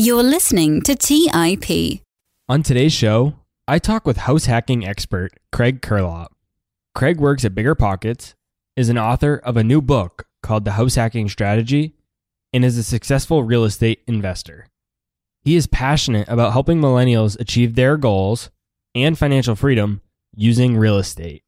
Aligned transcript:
You're 0.00 0.22
listening 0.22 0.82
to 0.82 0.94
TIP. 0.94 2.02
On 2.48 2.62
today's 2.62 2.92
show, 2.92 3.34
I 3.66 3.80
talk 3.80 4.06
with 4.06 4.16
house 4.16 4.44
hacking 4.44 4.86
expert 4.86 5.32
Craig 5.50 5.82
Curelop. 5.82 6.28
Craig 6.94 7.18
works 7.18 7.44
at 7.44 7.56
Bigger 7.56 7.74
Pockets, 7.74 8.36
is 8.76 8.90
an 8.90 8.96
author 8.96 9.34
of 9.34 9.56
a 9.56 9.64
new 9.64 9.82
book 9.82 10.28
called 10.40 10.64
The 10.64 10.70
House 10.78 10.94
Hacking 10.94 11.28
Strategy, 11.28 11.96
and 12.52 12.64
is 12.64 12.78
a 12.78 12.84
successful 12.84 13.42
real 13.42 13.64
estate 13.64 14.04
investor. 14.06 14.68
He 15.42 15.56
is 15.56 15.66
passionate 15.66 16.28
about 16.28 16.52
helping 16.52 16.80
millennials 16.80 17.36
achieve 17.40 17.74
their 17.74 17.96
goals 17.96 18.50
and 18.94 19.18
financial 19.18 19.56
freedom 19.56 20.00
using 20.32 20.76
real 20.76 20.98
estate. 20.98 21.42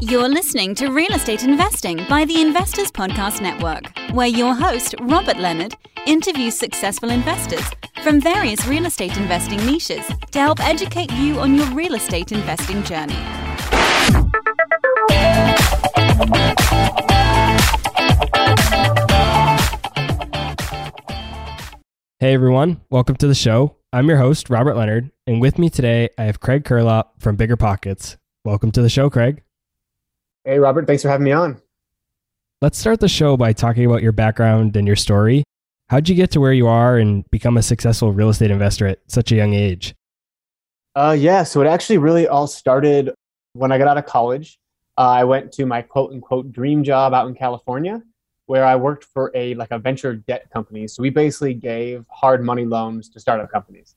You're 0.00 0.28
listening 0.28 0.76
to 0.76 0.90
Real 0.90 1.12
Estate 1.12 1.42
Investing 1.42 2.06
by 2.08 2.24
the 2.24 2.40
Investors 2.40 2.92
Podcast 2.92 3.40
Network, 3.40 3.90
where 4.12 4.28
your 4.28 4.54
host, 4.54 4.94
Robert 5.00 5.38
Leonard, 5.38 5.74
interviews 6.06 6.56
successful 6.56 7.10
investors 7.10 7.64
from 8.04 8.20
various 8.20 8.64
real 8.68 8.86
estate 8.86 9.16
investing 9.16 9.58
niches 9.66 10.06
to 10.30 10.38
help 10.38 10.60
educate 10.60 11.10
you 11.14 11.40
on 11.40 11.56
your 11.56 11.66
real 11.72 11.96
estate 11.96 12.30
investing 12.30 12.80
journey. 12.84 13.16
Hey 22.20 22.34
everyone, 22.34 22.80
welcome 22.88 23.16
to 23.16 23.26
the 23.26 23.34
show. 23.34 23.74
I'm 23.92 24.08
your 24.08 24.18
host, 24.18 24.48
Robert 24.48 24.76
Leonard, 24.76 25.10
and 25.26 25.40
with 25.40 25.58
me 25.58 25.68
today 25.68 26.10
I 26.16 26.22
have 26.22 26.38
Craig 26.38 26.62
Curelop 26.62 27.06
from 27.18 27.34
Bigger 27.34 27.56
Pockets. 27.56 28.16
Welcome 28.44 28.70
to 28.72 28.82
the 28.82 28.88
show, 28.88 29.10
Craig. 29.10 29.42
Hey, 30.44 30.58
Robert, 30.58 30.86
thanks 30.86 31.02
for 31.02 31.08
having 31.08 31.24
me 31.24 31.32
on. 31.32 31.60
Let's 32.60 32.78
start 32.78 33.00
the 33.00 33.08
show 33.08 33.36
by 33.36 33.52
talking 33.52 33.84
about 33.84 34.02
your 34.02 34.12
background 34.12 34.76
and 34.76 34.86
your 34.86 34.96
story. 34.96 35.44
How'd 35.90 36.08
you 36.08 36.14
get 36.14 36.30
to 36.32 36.40
where 36.40 36.52
you 36.52 36.66
are 36.66 36.98
and 36.98 37.24
become 37.30 37.56
a 37.56 37.62
successful 37.62 38.12
real 38.12 38.28
estate 38.28 38.50
investor 38.50 38.86
at 38.86 38.98
such 39.06 39.32
a 39.32 39.36
young 39.36 39.54
age? 39.54 39.94
Uh, 40.94 41.16
yeah, 41.18 41.44
so 41.44 41.60
it 41.60 41.66
actually 41.66 41.98
really 41.98 42.26
all 42.26 42.46
started 42.46 43.14
when 43.52 43.72
I 43.72 43.78
got 43.78 43.88
out 43.88 43.98
of 43.98 44.06
college. 44.06 44.58
Uh, 44.98 45.08
I 45.08 45.24
went 45.24 45.52
to 45.52 45.66
my 45.66 45.82
quote 45.82 46.12
unquote 46.12 46.50
dream 46.50 46.82
job 46.82 47.14
out 47.14 47.28
in 47.28 47.34
California, 47.34 48.02
where 48.46 48.64
I 48.64 48.74
worked 48.74 49.04
for 49.04 49.30
a 49.34 49.54
like 49.54 49.70
a 49.70 49.78
venture 49.78 50.16
debt 50.16 50.50
company. 50.50 50.88
So 50.88 51.02
we 51.02 51.10
basically 51.10 51.54
gave 51.54 52.04
hard 52.10 52.44
money 52.44 52.64
loans 52.64 53.08
to 53.10 53.20
startup 53.20 53.50
companies. 53.50 53.94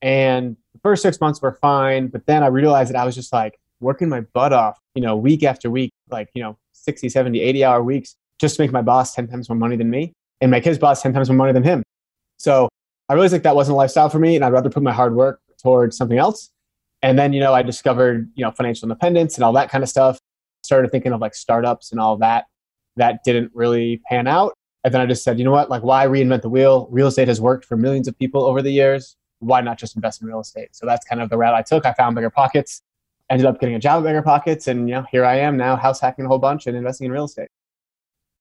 And 0.00 0.56
the 0.72 0.78
first 0.80 1.02
six 1.02 1.20
months 1.20 1.42
were 1.42 1.58
fine, 1.60 2.06
but 2.08 2.24
then 2.26 2.42
I 2.42 2.46
realized 2.46 2.90
that 2.90 2.96
I 2.96 3.04
was 3.04 3.14
just 3.14 3.32
like 3.32 3.58
working 3.84 4.08
my 4.08 4.22
butt 4.22 4.52
off, 4.52 4.78
you 4.94 5.02
know, 5.02 5.14
week 5.14 5.44
after 5.44 5.70
week, 5.70 5.92
like, 6.10 6.30
you 6.34 6.42
know, 6.42 6.56
60, 6.72 7.08
70, 7.08 7.40
80 7.40 7.64
hour 7.64 7.82
weeks 7.82 8.16
just 8.40 8.56
to 8.56 8.62
make 8.62 8.72
my 8.72 8.82
boss 8.82 9.14
10 9.14 9.28
times 9.28 9.48
more 9.48 9.56
money 9.56 9.76
than 9.76 9.90
me 9.90 10.12
and 10.40 10.50
make 10.50 10.64
his 10.64 10.78
boss 10.78 11.02
10 11.02 11.12
times 11.12 11.28
more 11.28 11.36
money 11.36 11.52
than 11.52 11.62
him. 11.62 11.84
So 12.38 12.68
I 13.08 13.14
realized 13.14 13.32
like 13.32 13.42
that 13.42 13.54
wasn't 13.54 13.74
a 13.74 13.76
lifestyle 13.76 14.08
for 14.08 14.18
me 14.18 14.34
and 14.34 14.44
I'd 14.44 14.52
rather 14.52 14.70
put 14.70 14.82
my 14.82 14.92
hard 14.92 15.14
work 15.14 15.40
towards 15.62 15.96
something 15.96 16.18
else. 16.18 16.50
And 17.02 17.18
then, 17.18 17.32
you 17.32 17.40
know, 17.40 17.52
I 17.52 17.62
discovered, 17.62 18.30
you 18.34 18.44
know, 18.44 18.50
financial 18.50 18.86
independence 18.86 19.36
and 19.36 19.44
all 19.44 19.52
that 19.52 19.70
kind 19.70 19.84
of 19.84 19.90
stuff. 19.90 20.18
Started 20.64 20.90
thinking 20.90 21.12
of 21.12 21.20
like 21.20 21.34
startups 21.34 21.92
and 21.92 22.00
all 22.00 22.16
that. 22.16 22.46
That 22.96 23.22
didn't 23.24 23.50
really 23.54 24.00
pan 24.08 24.26
out. 24.26 24.54
And 24.82 24.92
then 24.92 25.00
I 25.00 25.06
just 25.06 25.22
said, 25.22 25.38
you 25.38 25.44
know 25.44 25.50
what, 25.50 25.68
like 25.68 25.82
why 25.82 26.06
reinvent 26.06 26.42
the 26.42 26.48
wheel? 26.48 26.88
Real 26.90 27.08
estate 27.08 27.28
has 27.28 27.40
worked 27.40 27.66
for 27.66 27.76
millions 27.76 28.08
of 28.08 28.18
people 28.18 28.44
over 28.44 28.62
the 28.62 28.70
years. 28.70 29.16
Why 29.40 29.60
not 29.60 29.78
just 29.78 29.94
invest 29.94 30.22
in 30.22 30.28
real 30.28 30.40
estate? 30.40 30.74
So 30.74 30.86
that's 30.86 31.04
kind 31.04 31.20
of 31.20 31.28
the 31.28 31.36
route 31.36 31.54
I 31.54 31.62
took. 31.62 31.84
I 31.84 31.92
found 31.92 32.14
bigger 32.14 32.30
pockets 32.30 32.80
ended 33.30 33.46
up 33.46 33.60
getting 33.60 33.74
a 33.74 33.78
job 33.78 34.02
at 34.02 34.08
Bigger 34.08 34.22
Pockets, 34.22 34.68
and 34.68 34.88
you 34.88 34.94
know, 34.94 35.04
here 35.10 35.24
I 35.24 35.36
am 35.36 35.56
now, 35.56 35.76
house 35.76 36.00
hacking 36.00 36.24
a 36.24 36.28
whole 36.28 36.38
bunch 36.38 36.66
and 36.66 36.76
investing 36.76 37.06
in 37.06 37.12
real 37.12 37.24
estate. 37.24 37.48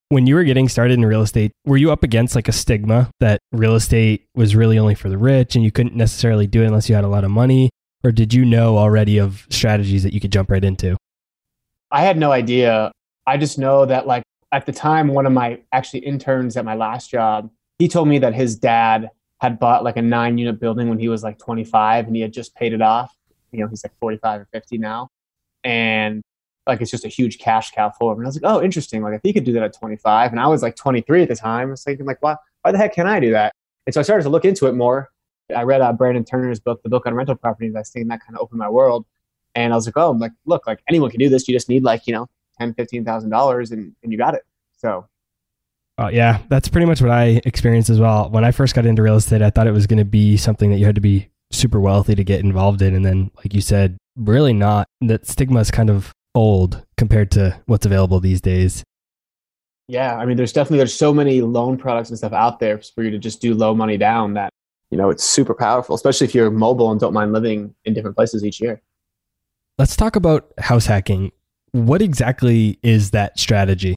When 0.10 0.28
you 0.28 0.36
were 0.36 0.44
getting 0.44 0.70
started 0.70 0.94
in 0.94 1.06
real 1.06 1.22
estate, 1.22 1.52
were 1.66 1.78
you 1.78 1.92
up 1.92 2.04
against 2.04 2.36
like 2.36 2.48
a 2.48 2.52
stigma 2.52 3.10
that 3.20 3.40
real 3.52 3.76
estate 3.76 4.26
was 4.36 4.56
really 4.56 4.78
only 4.78 4.94
for 4.94 5.10
the 5.10 5.18
rich 5.18 5.56
and 5.56 5.64
you 5.64 5.72
couldn't 5.72 5.96
necessarily 5.96 6.46
do 6.46 6.62
it 6.62 6.68
unless 6.68 6.88
you 6.88 6.94
had 6.94 7.04
a 7.04 7.08
lot 7.08 7.24
of 7.24 7.32
money? 7.32 7.72
Or 8.04 8.12
did 8.12 8.34
you 8.34 8.46
know 8.46 8.78
already 8.78 9.18
of 9.18 9.48
strategies 9.50 10.04
that 10.04 10.14
you 10.14 10.20
could 10.20 10.32
jump 10.32 10.52
right 10.52 10.64
into? 10.64 10.98
I 11.90 12.02
had 12.02 12.18
no 12.18 12.32
idea. 12.32 12.92
I 13.26 13.38
just 13.38 13.58
know 13.58 13.86
that 13.86 14.06
like 14.06 14.24
at 14.52 14.68
the 14.68 14.72
time, 14.72 15.08
one 15.08 15.26
of 15.26 15.32
my 15.32 15.60
actually 15.72 16.02
interns 16.02 16.58
at 16.58 16.66
my 16.66 16.76
last 16.76 17.10
job, 17.10 17.50
he 17.80 17.88
told 17.88 18.08
me 18.08 18.20
that 18.20 18.36
his 18.36 18.56
dad 18.56 19.10
had 19.42 19.58
bought 19.58 19.84
like 19.84 19.98
a 19.98 20.02
nine 20.02 20.38
unit 20.38 20.60
building 20.60 20.90
when 20.90 21.00
he 21.00 21.10
was 21.10 21.24
like 21.24 21.40
25 21.40 22.08
and 22.08 22.16
he 22.16 22.22
had 22.22 22.32
just 22.32 22.54
paid 22.56 22.72
it 22.72 22.82
off 22.82 23.16
you 23.54 23.62
know, 23.62 23.68
he's 23.68 23.84
like 23.84 23.94
45 24.00 24.42
or 24.42 24.48
50 24.52 24.78
now. 24.78 25.10
And 25.64 26.22
like 26.68 26.82
it's 26.82 26.92
just 26.92 27.06
a 27.06 27.10
huge 27.10 27.40
cash 27.40 27.72
cow 27.72 27.92
for 27.92 28.12
him. 28.12 28.20
And 28.20 28.26
I 28.26 28.30
was 28.30 28.42
like, 28.42 28.52
oh, 28.52 28.62
interesting. 28.62 29.02
Like 29.02 29.16
if 29.16 29.22
he 29.24 29.34
could 29.34 29.44
do 29.44 29.54
that 29.54 29.64
at 29.64 29.74
25, 29.74 30.32
and 30.32 30.40
I 30.40 30.48
was 30.48 30.62
like 30.62 30.76
23 30.76 31.24
at 31.24 31.30
the 31.30 31.36
time, 31.36 31.70
I 31.70 31.72
was 31.72 31.84
thinking 31.84 32.06
like, 32.06 32.22
why, 32.22 32.36
why 32.62 32.72
the 32.72 32.78
heck 32.78 32.94
can 32.94 33.08
I 33.08 33.20
do 33.20 33.32
that? 33.32 33.54
And 33.86 33.94
so 33.94 34.00
I 34.00 34.04
started 34.04 34.24
to 34.24 34.30
look 34.30 34.46
into 34.46 34.68
it 34.68 34.74
more. 34.74 35.10
I 35.56 35.64
read 35.64 35.82
uh, 35.82 35.92
Brandon 35.94 36.24
Turner's 36.24 36.60
book, 36.60 36.82
the 36.84 36.90
book 36.90 37.06
on 37.06 37.14
rental 37.14 37.36
properties. 37.36 37.76
I 37.76 37.84
think 37.84 38.08
that 38.10 38.22
kind 38.22 38.36
of 38.36 38.42
opened 38.42 38.60
my 38.60 38.70
world. 38.70 39.06
And 39.56 39.74
I 39.74 39.76
was 39.76 39.86
like, 39.86 39.98
oh, 39.98 40.10
I'm 40.10 40.20
like, 40.20 40.32
look, 40.46 40.66
like 40.66 40.80
anyone 40.88 41.12
can 41.12 41.20
do 41.20 41.30
this. 41.30 41.48
You 41.48 41.54
just 41.54 41.70
need 41.70 41.84
like, 41.84 42.08
you 42.08 42.14
know, 42.14 42.28
ten, 42.58 42.74
fifteen 42.74 43.06
thousand 43.06 43.30
dollars, 43.30 43.72
and 43.72 43.94
and 44.02 44.12
you 44.12 44.18
got 44.18 44.34
it. 44.34 44.44
So. 44.78 45.08
Uh, 46.00 46.10
yeah, 46.12 46.40
that's 46.50 46.68
pretty 46.68 46.88
much 46.88 47.02
what 47.02 47.12
I 47.12 47.40
experienced 47.46 47.92
as 47.92 48.00
well. 48.00 48.28
When 48.32 48.44
I 48.44 48.50
first 48.50 48.74
got 48.74 48.88
into 48.88 49.04
real 49.04 49.16
estate, 49.16 49.44
I 49.44 49.52
thought 49.52 49.68
it 49.68 49.74
was 49.74 49.86
going 49.86 50.00
to 50.00 50.06
be 50.06 50.38
something 50.38 50.72
that 50.72 50.78
you 50.78 50.86
had 50.86 50.96
to 50.96 51.02
be 51.02 51.30
super 51.54 51.80
wealthy 51.80 52.16
to 52.16 52.24
get 52.24 52.42
involved 52.42 52.82
in. 52.82 52.96
And 52.96 53.06
then, 53.06 53.32
like 53.38 53.54
you 53.54 53.62
said, 53.62 53.98
really 54.16 54.54
not. 54.54 54.88
That 55.02 55.28
stigma 55.28 55.60
is 55.60 55.72
kind 55.72 55.90
of 55.90 56.12
old 56.36 56.84
compared 56.98 57.32
to 57.32 57.60
what's 57.66 57.86
available 57.86 58.20
these 58.20 58.42
days. 58.42 58.84
Yeah, 59.88 60.16
I 60.16 60.26
mean, 60.26 60.38
there's 60.38 60.54
definitely 60.54 60.78
there's 60.78 60.94
so 60.94 61.14
many 61.14 61.42
loan 61.42 61.78
products 61.78 62.10
and 62.10 62.18
stuff 62.18 62.34
out 62.34 62.60
there 62.60 62.80
for 62.80 63.04
you 63.04 63.12
to 63.12 63.20
just 63.20 63.42
do 63.42 63.54
low 63.54 63.76
money 63.76 63.98
down 63.98 64.34
that 64.34 64.50
you 64.90 64.98
know 64.98 65.10
it's 65.10 65.24
super 65.24 65.54
powerful, 65.54 65.96
especially 65.96 66.26
if 66.26 66.34
you're 66.34 66.50
mobile 66.50 66.90
and 66.92 67.00
don't 67.00 67.14
mind 67.14 67.34
living 67.34 67.76
in 67.86 67.94
different 67.94 68.16
places 68.16 68.46
each 68.46 68.62
year. 68.62 68.82
Let's 69.78 69.96
talk 69.96 70.16
about 70.16 70.52
house 70.58 70.86
hacking. 70.86 71.32
What 71.72 72.02
exactly 72.02 72.80
is 72.84 73.12
that 73.12 73.40
strategy? 73.40 73.96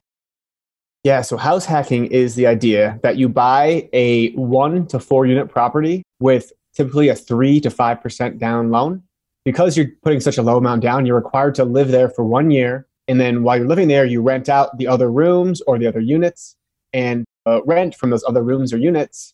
Yeah, 1.03 1.21
so 1.21 1.37
house 1.37 1.65
hacking 1.65 2.07
is 2.07 2.35
the 2.35 2.47
idea 2.47 2.99
that 3.03 3.15
you 3.17 3.29
buy 3.29 3.87
a 3.93 4.31
one 4.31 4.87
to 4.87 4.99
four 4.99 5.25
unit 5.25 5.47
property 5.47 6.03
with 6.19 6.51
typically 6.77 7.09
a 7.09 7.15
three 7.15 7.59
to 7.59 7.69
5% 7.69 8.37
down 8.37 8.69
loan. 8.69 9.01
Because 9.43 9.75
you're 9.75 9.87
putting 10.03 10.19
such 10.19 10.37
a 10.37 10.43
low 10.43 10.57
amount 10.57 10.83
down, 10.83 11.05
you're 11.05 11.15
required 11.15 11.55
to 11.55 11.65
live 11.65 11.87
there 11.87 12.09
for 12.09 12.23
one 12.23 12.51
year. 12.51 12.87
And 13.07 13.19
then 13.19 13.43
while 13.43 13.57
you're 13.57 13.67
living 13.67 13.87
there, 13.87 14.05
you 14.05 14.21
rent 14.21 14.47
out 14.47 14.77
the 14.77 14.87
other 14.87 15.11
rooms 15.11 15.61
or 15.61 15.79
the 15.79 15.87
other 15.87 16.01
units. 16.01 16.55
And 16.93 17.25
uh, 17.45 17.63
rent 17.63 17.95
from 17.95 18.09
those 18.09 18.23
other 18.27 18.43
rooms 18.43 18.73
or 18.73 18.77
units 18.77 19.33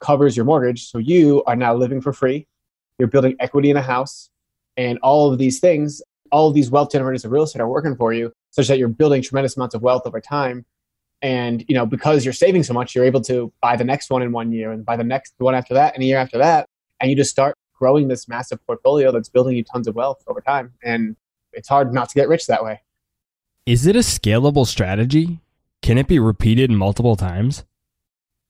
covers 0.00 0.36
your 0.36 0.46
mortgage. 0.46 0.88
So 0.88 0.98
you 0.98 1.42
are 1.44 1.56
now 1.56 1.74
living 1.74 2.00
for 2.00 2.12
free. 2.12 2.46
You're 2.98 3.08
building 3.08 3.36
equity 3.40 3.70
in 3.70 3.76
a 3.76 3.82
house. 3.82 4.30
And 4.76 4.98
all 5.02 5.30
of 5.32 5.38
these 5.38 5.58
things, 5.58 6.00
all 6.30 6.48
of 6.48 6.54
these 6.54 6.70
wealth 6.70 6.92
generators 6.92 7.24
of 7.24 7.32
real 7.32 7.42
estate 7.42 7.60
are 7.60 7.68
working 7.68 7.96
for 7.96 8.12
you, 8.12 8.32
such 8.50 8.68
that 8.68 8.78
you're 8.78 8.88
building 8.88 9.22
tremendous 9.22 9.56
amounts 9.56 9.74
of 9.74 9.82
wealth 9.82 10.02
over 10.06 10.20
time 10.20 10.64
and 11.20 11.64
you 11.68 11.74
know 11.74 11.84
because 11.84 12.24
you're 12.24 12.32
saving 12.32 12.62
so 12.62 12.72
much 12.72 12.94
you're 12.94 13.04
able 13.04 13.20
to 13.20 13.52
buy 13.60 13.76
the 13.76 13.84
next 13.84 14.10
one 14.10 14.22
in 14.22 14.30
one 14.30 14.52
year 14.52 14.70
and 14.70 14.84
buy 14.84 14.96
the 14.96 15.04
next 15.04 15.34
one 15.38 15.54
after 15.54 15.74
that 15.74 15.94
and 15.94 16.02
a 16.02 16.06
year 16.06 16.18
after 16.18 16.38
that 16.38 16.68
and 17.00 17.10
you 17.10 17.16
just 17.16 17.30
start 17.30 17.54
growing 17.78 18.08
this 18.08 18.28
massive 18.28 18.64
portfolio 18.66 19.12
that's 19.12 19.28
building 19.28 19.56
you 19.56 19.64
tons 19.64 19.86
of 19.86 19.94
wealth 19.94 20.22
over 20.26 20.40
time. 20.40 20.72
And 20.82 21.16
it's 21.52 21.68
hard 21.68 21.92
not 21.92 22.08
to 22.08 22.14
get 22.14 22.28
rich 22.28 22.46
that 22.46 22.64
way. 22.64 22.80
Is 23.66 23.86
it 23.86 23.96
a 23.96 24.00
scalable 24.00 24.66
strategy? 24.66 25.40
Can 25.82 25.98
it 25.98 26.08
be 26.08 26.18
repeated 26.18 26.70
multiple 26.70 27.16
times? 27.16 27.64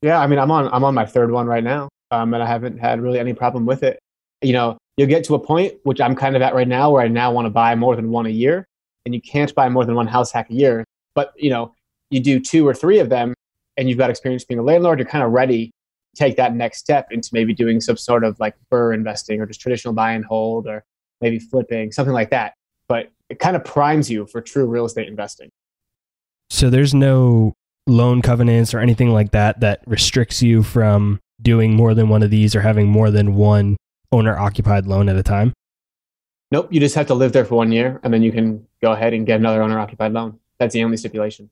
Yeah, 0.01 0.21
I 0.21 0.27
mean, 0.27 0.39
I'm 0.39 0.51
on 0.51 0.69
I'm 0.73 0.85
on 0.85 0.95
my 0.95 1.05
third 1.05 1.33
one 1.33 1.47
right 1.47 1.65
now, 1.65 1.89
um, 2.11 2.33
and 2.33 2.43
I 2.43 2.47
haven't 2.47 2.79
had 2.79 3.01
really 3.01 3.19
any 3.19 3.35
problem 3.35 3.67
with 3.67 3.83
it. 3.83 3.99
You 4.43 4.53
know, 4.53 4.79
you'll 4.97 5.09
get 5.09 5.25
to 5.25 5.35
a 5.35 5.39
point 5.39 5.75
which 5.83 6.01
I'm 6.01 6.15
kind 6.15 6.37
of 6.37 6.43
at 6.43 6.55
right 6.55 6.69
now, 6.69 6.91
where 6.91 7.03
I 7.03 7.09
now 7.09 7.33
want 7.33 7.47
to 7.47 7.51
buy 7.51 7.75
more 7.75 7.97
than 7.97 8.11
one 8.11 8.27
a 8.27 8.31
year, 8.31 8.65
and 9.05 9.15
you 9.15 9.21
can't 9.21 9.53
buy 9.55 9.69
more 9.69 9.85
than 9.85 9.97
one 9.97 10.07
house 10.07 10.31
hack 10.31 10.51
a 10.51 10.55
year. 10.55 10.85
But 11.15 11.33
you 11.37 11.51
know, 11.51 11.75
you 12.11 12.21
do 12.21 12.39
two 12.39 12.67
or 12.67 12.75
three 12.75 13.01
of 13.01 13.09
them, 13.09 13.35
and 13.77 13.89
you've 13.89 13.99
got 13.99 14.11
experience 14.11 14.45
being 14.45 14.61
a 14.61 14.63
landlord. 14.63 15.01
You're 15.01 15.09
kind 15.09 15.25
of 15.25 15.33
ready 15.33 15.73
take 16.16 16.37
that 16.37 16.55
next 16.55 16.78
step 16.78 17.08
into 17.10 17.31
maybe 17.32 17.55
doing 17.55 17.81
some 17.81 17.96
sort 17.96 18.25
of 18.25 18.38
like 18.40 18.55
BRRRR 18.72 18.94
investing 18.94 19.40
or 19.40 19.46
just 19.46 19.60
traditional 19.60 19.94
buy 19.94 20.12
and 20.12 20.25
hold 20.25 20.66
or 20.66 20.84
maybe 21.20 21.38
flipping, 21.38 21.93
something 21.93 22.14
like 22.14 22.31
that. 22.31 22.55
But 22.88 23.10
it 23.28 23.38
kind 23.38 23.56
of 23.56 23.64
primes 23.64 24.10
you 24.10 24.26
for 24.26 24.40
true 24.40 24.66
real 24.66 24.84
estate 24.84 25.08
investing. 25.08 25.50
So 26.50 26.70
there's 26.70 26.94
no 26.94 27.55
loan 27.87 28.22
covenants 28.22 28.75
or 28.75 28.81
anything 28.81 29.10
like 29.10 29.32
that 29.32 29.60
that 29.60 29.82
restricts 29.87 30.43
you 30.43 30.62
from 30.62 31.20
doing 31.40 31.75
more 31.75 31.94
than 31.94 32.08
one 32.08 32.22
of 32.22 32.31
these 32.31 32.55
or 32.55 32.60
having 32.60 32.88
more 32.88 33.10
than 33.10 33.34
one 33.34 33.76
owner 34.12 34.37
occupied 34.37 34.87
loan 34.87 35.08
at 35.08 35.16
a 35.16 35.22
time? 35.22 35.52
Nope. 36.50 36.69
You 36.72 36.81
just 36.81 36.94
have 36.94 37.06
to 37.08 37.14
live 37.14 37.32
there 37.32 37.44
for 37.44 37.56
one 37.56 37.72
year 37.72 38.00
and 38.02 38.12
then 38.12 38.22
you 38.22 38.32
can 38.32 38.66
go 38.81 38.93
ahead 38.93 39.12
and 39.12 39.26
get 39.26 39.38
another 39.38 39.62
owner 39.62 39.78
occupied 39.78 40.12
loan. 40.12 40.38
That's 40.58 40.72
the 40.72 40.82
only 40.82 40.96
stipulation. 40.96 41.50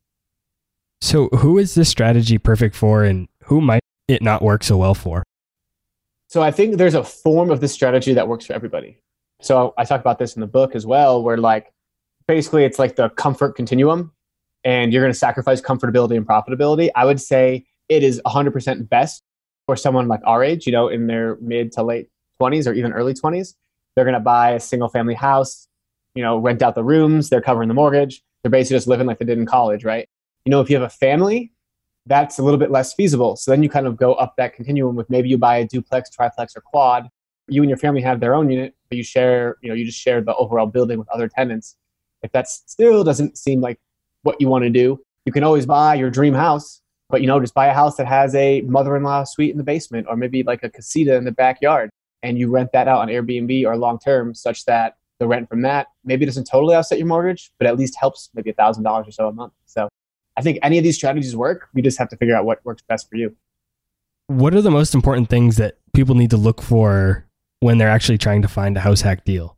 So, 1.02 1.28
who 1.28 1.58
is 1.58 1.74
this 1.74 1.90
strategy 1.90 2.38
perfect 2.38 2.74
for 2.74 3.04
and 3.04 3.28
who 3.44 3.60
might 3.60 3.82
it 4.08 4.22
not 4.22 4.42
work 4.42 4.62
so 4.64 4.76
well 4.76 4.94
for? 4.94 5.22
So 6.28 6.42
I 6.42 6.50
think 6.50 6.76
there's 6.76 6.94
a 6.94 7.04
form 7.04 7.50
of 7.50 7.60
this 7.60 7.72
strategy 7.72 8.14
that 8.14 8.26
works 8.28 8.46
for 8.46 8.52
everybody. 8.52 8.98
So 9.40 9.74
I 9.78 9.84
talk 9.84 10.00
about 10.00 10.18
this 10.18 10.34
in 10.34 10.40
the 10.40 10.46
book 10.46 10.74
as 10.74 10.86
well, 10.86 11.22
where 11.22 11.36
like 11.36 11.72
basically 12.26 12.64
it's 12.64 12.78
like 12.78 12.96
the 12.96 13.10
comfort 13.10 13.54
continuum. 13.54 14.12
and 14.66 14.92
you're 14.92 15.02
going 15.02 15.12
to 15.12 15.18
sacrifice 15.18 15.60
comfortability 15.60 16.16
and 16.16 16.26
profitability, 16.26 16.90
I 16.96 17.04
would 17.04 17.20
say 17.20 17.64
it 17.88 18.02
is 18.02 18.20
100% 18.26 18.88
best 18.88 19.22
for 19.66 19.76
someone 19.76 20.08
like 20.08 20.20
our 20.24 20.42
age, 20.42 20.66
you 20.66 20.72
know, 20.72 20.88
in 20.88 21.06
their 21.06 21.36
mid 21.36 21.70
to 21.72 21.84
late 21.84 22.08
20s 22.42 22.66
or 22.66 22.72
even 22.72 22.92
early 22.92 23.14
20s. 23.14 23.54
They're 23.94 24.04
going 24.04 24.14
to 24.14 24.20
buy 24.20 24.50
a 24.50 24.60
single 24.60 24.88
family 24.88 25.14
house, 25.14 25.68
you 26.16 26.22
know, 26.22 26.38
rent 26.38 26.62
out 26.62 26.74
the 26.74 26.82
rooms, 26.82 27.30
they're 27.30 27.40
covering 27.40 27.68
the 27.68 27.74
mortgage. 27.74 28.22
They're 28.42 28.50
basically 28.50 28.76
just 28.76 28.88
living 28.88 29.06
like 29.06 29.20
they 29.20 29.24
did 29.24 29.38
in 29.38 29.46
college, 29.46 29.84
right? 29.84 30.08
You 30.44 30.50
know, 30.50 30.60
if 30.60 30.68
you 30.68 30.76
have 30.76 30.84
a 30.84 30.90
family, 30.90 31.52
that's 32.06 32.38
a 32.38 32.42
little 32.42 32.58
bit 32.58 32.70
less 32.70 32.94
feasible. 32.94 33.36
So 33.36 33.50
then 33.50 33.62
you 33.62 33.68
kind 33.68 33.86
of 33.86 33.96
go 33.96 34.14
up 34.14 34.34
that 34.36 34.54
continuum 34.54 34.96
with 34.96 35.10
maybe 35.10 35.28
you 35.28 35.38
buy 35.38 35.58
a 35.58 35.66
duplex, 35.66 36.08
triplex, 36.10 36.56
or 36.56 36.60
quad. 36.60 37.08
You 37.48 37.62
and 37.62 37.70
your 37.70 37.78
family 37.78 38.00
have 38.02 38.20
their 38.20 38.34
own 38.34 38.50
unit, 38.50 38.74
but 38.88 38.96
you 38.96 39.04
share, 39.04 39.56
you 39.62 39.68
know, 39.68 39.74
you 39.74 39.84
just 39.84 39.98
share 39.98 40.20
the 40.20 40.34
overall 40.34 40.66
building 40.66 40.98
with 40.98 41.08
other 41.08 41.28
tenants. 41.28 41.76
If 42.22 42.32
that 42.32 42.48
still 42.48 43.04
doesn't 43.04 43.38
seem 43.38 43.60
like 43.60 43.78
what 44.22 44.40
you 44.40 44.48
want 44.48 44.64
to 44.64 44.70
do, 44.70 45.00
you 45.24 45.32
can 45.32 45.44
always 45.44 45.66
buy 45.66 45.94
your 45.94 46.10
dream 46.10 46.34
house, 46.34 46.80
but 47.08 47.20
you 47.20 47.26
know, 47.26 47.40
just 47.40 47.54
buy 47.54 47.66
a 47.66 47.74
house 47.74 47.96
that 47.96 48.06
has 48.06 48.34
a 48.34 48.62
mother-in-law 48.62 49.24
suite 49.24 49.50
in 49.50 49.58
the 49.58 49.64
basement 49.64 50.06
or 50.08 50.16
maybe 50.16 50.42
like 50.42 50.62
a 50.62 50.70
casita 50.70 51.14
in 51.16 51.24
the 51.24 51.32
backyard 51.32 51.90
and 52.22 52.38
you 52.38 52.50
rent 52.50 52.70
that 52.72 52.88
out 52.88 53.00
on 53.00 53.08
Airbnb 53.08 53.64
or 53.64 53.76
long 53.76 53.98
term 53.98 54.34
such 54.34 54.64
that 54.64 54.94
the 55.18 55.26
rent 55.26 55.48
from 55.48 55.62
that 55.62 55.86
maybe 56.04 56.26
doesn't 56.26 56.44
totally 56.44 56.74
offset 56.74 56.98
your 56.98 57.06
mortgage, 57.06 57.50
but 57.58 57.66
at 57.66 57.76
least 57.76 57.96
helps 57.98 58.30
maybe 58.34 58.50
a 58.50 58.54
thousand 58.54 58.82
dollars 58.82 59.08
or 59.08 59.12
so 59.12 59.28
a 59.28 59.32
month. 59.32 59.52
So 59.66 59.88
I 60.36 60.42
think 60.42 60.58
any 60.62 60.78
of 60.78 60.84
these 60.84 60.96
strategies 60.96 61.34
work. 61.34 61.68
We 61.74 61.82
just 61.82 61.98
have 61.98 62.08
to 62.10 62.16
figure 62.16 62.36
out 62.36 62.44
what 62.44 62.64
works 62.64 62.82
best 62.88 63.08
for 63.08 63.16
you. 63.16 63.34
What 64.28 64.54
are 64.54 64.62
the 64.62 64.70
most 64.70 64.94
important 64.94 65.28
things 65.28 65.56
that 65.56 65.78
people 65.94 66.14
need 66.14 66.30
to 66.30 66.36
look 66.36 66.60
for 66.60 67.26
when 67.60 67.78
they're 67.78 67.88
actually 67.88 68.18
trying 68.18 68.42
to 68.42 68.48
find 68.48 68.76
a 68.76 68.80
house 68.80 69.00
hack 69.00 69.24
deal? 69.24 69.56